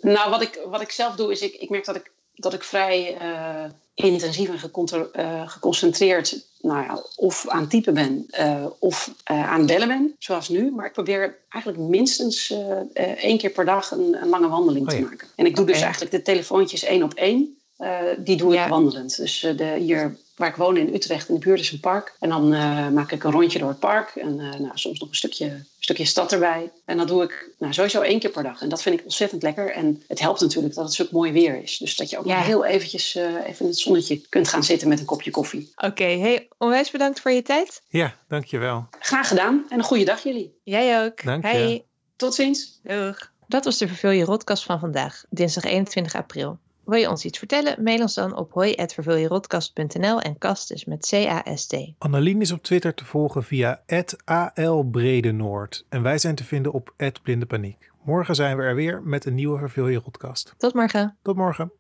nou, 0.02 0.30
wat 0.30 0.42
ik, 0.42 0.60
wat 0.66 0.82
ik 0.82 0.92
zelf 0.92 1.16
doe, 1.16 1.32
is 1.32 1.42
ik, 1.42 1.54
ik 1.54 1.70
merk 1.70 1.86
dat 1.86 1.96
ik, 1.96 2.12
dat 2.34 2.54
ik 2.54 2.64
vrij 2.64 3.22
uh, 3.22 3.72
intensief 4.06 4.50
en 4.50 5.10
uh, 5.16 5.50
geconcentreerd 5.50 6.46
nou 6.62 6.84
ja, 6.84 7.04
of 7.16 7.48
aan 7.48 7.68
typen 7.68 7.94
ben 7.94 8.26
uh, 8.40 8.66
of 8.80 9.14
uh, 9.32 9.52
aan 9.52 9.66
bellen 9.66 9.88
ben, 9.88 10.16
zoals 10.20 10.50
nu. 10.50 10.72
Maar 10.72 10.86
ik 10.86 10.94
probeer 10.94 11.38
eigenlijk 11.50 11.84
minstens 11.84 12.50
uh, 12.50 12.80
één 13.24 13.38
keer 13.38 13.50
per 13.50 13.66
dag 13.66 13.92
een, 13.92 14.18
een 14.22 14.30
lange 14.30 14.48
wandeling 14.48 14.88
oh, 14.88 14.94
ja. 14.94 15.00
te 15.00 15.06
maken. 15.06 15.28
En 15.36 15.46
ik 15.46 15.56
doe 15.56 15.64
okay. 15.64 15.74
dus 15.74 15.84
eigenlijk 15.84 16.12
de 16.12 16.22
telefoontjes 16.22 16.84
één 16.84 17.04
op 17.04 17.14
één. 17.14 17.58
die 18.18 18.38
doe 18.38 18.54
ik 18.54 18.60
ja. 18.60 18.70
wandelend. 18.70 19.18
Dus 19.18 19.40
de, 19.40 19.76
hier 19.80 20.18
waar 20.38 20.50
ik 20.50 20.56
woon 20.56 20.78
in 20.78 20.94
Utrecht, 20.94 21.30
in 21.30 21.36
de 21.36 21.46
buurt 21.46 21.60
is 21.60 21.72
een 21.72 21.80
park. 21.80 22.16
En 22.20 22.30
dan 22.30 22.54
uh, 22.54 22.90
maak 22.90 23.12
ik 23.12 23.24
een 23.24 23.32
rondje 23.32 23.60
door 23.60 23.70
het 23.70 23.80
park. 23.80 24.16
En 24.16 24.40
uh, 24.40 24.60
nou, 24.60 24.72
soms 24.74 25.00
nog 25.00 25.10
een 25.10 25.16
stukje, 25.16 25.64
stukje 25.80 26.06
stad 26.06 26.32
erbij. 26.32 26.72
En 26.86 26.98
dat 26.98 27.08
doe 27.08 27.24
ik 27.24 27.50
nou, 27.58 27.74
sowieso 27.74 28.02
één 28.02 28.20
keer 28.20 28.30
per 28.30 28.44
dag. 28.44 28.62
En 28.62 28.70
dat 28.70 28.82
vind 28.82 29.00
ik 29.00 29.04
ontzettend 29.04 29.44
lekker. 29.44 29.72
En 29.72 30.04
het 30.08 30.20
helpt 30.20 30.42
natuurlijk 30.42 30.74
dat 30.74 30.86
het 30.86 30.94
zo 30.94 31.06
mooi 31.12 31.32
weer 31.32 31.62
is. 31.62 31.78
Dus 31.78 31.96
dat 31.96 32.10
je 32.10 32.18
ook 32.18 32.26
ja. 32.26 32.42
heel 32.42 32.66
eventjes 32.66 33.16
uh, 33.16 33.24
even 33.24 33.60
in 33.60 33.72
het 33.72 33.80
zonnetje 33.80 34.22
kunt 34.30 34.48
gaan 34.48 34.64
zitten 34.64 34.88
met 34.88 35.00
een 35.00 35.06
kopje 35.06 35.32
koffie. 35.32 35.72
Oké, 35.76 35.86
okay. 35.86 36.20
hey, 36.20 36.48
onwijs 36.58 36.92
bedankt 36.92 37.20
voor 37.20 37.32
je 37.32 37.42
tijd. 37.42 37.82
Ja, 37.88 38.16
dankjewel. 38.28 38.88
Graag 39.00 39.28
gedaan. 39.28 39.66
En 39.70 39.78
een 39.78 39.84
goede 39.84 40.06
dag 40.06 40.24
jullie. 40.24 40.60
Jij 40.64 41.06
ook. 41.06 41.24
Dank 41.24 41.44
je. 41.44 41.50
Hey. 41.50 41.86
Tot 42.16 42.34
ziens. 42.34 42.80
Doeg. 42.84 43.32
Dat 43.48 43.66
was 43.66 43.78
de 43.78 43.88
Vervul 43.88 44.10
je 44.10 44.24
Rotkast 44.24 44.64
van 44.64 44.80
vandaag, 44.80 45.24
dinsdag 45.30 45.64
21 45.64 46.16
april. 46.16 46.60
Wil 46.88 47.00
je 47.00 47.10
ons 47.10 47.26
iets 47.26 47.38
vertellen? 47.38 47.84
Mail 47.84 48.02
ons 48.02 48.14
dan 48.14 48.36
op 48.36 48.52
hoi.vervuljerodcast.nl 48.52 50.22
en 50.22 50.38
kast 50.38 50.72
is 50.72 50.86
met 50.86 51.08
C-A-S-T. 51.10 51.78
Annelien 51.98 52.42
is 52.42 52.52
op 52.52 52.64
Twitter 52.64 52.94
te 52.94 53.06
volgen 53.06 53.44
via 53.44 53.82
@albredenoord 54.56 55.86
en 55.90 56.02
wij 56.02 56.18
zijn 56.18 56.36
te 56.36 56.44
vinden 56.44 56.72
op 56.72 56.94
@blindepaniek. 57.24 57.92
Morgen 58.04 58.36
zijn 58.36 58.58
we 58.58 58.64
er 58.64 58.76
weer 58.76 59.02
met 59.04 59.26
een 59.26 59.36
nieuwe 59.36 59.60
Vervul 59.60 59.88
je. 59.88 60.54
Tot 60.58 60.74
morgen. 60.74 61.18
Tot 61.22 61.36
morgen. 61.36 61.72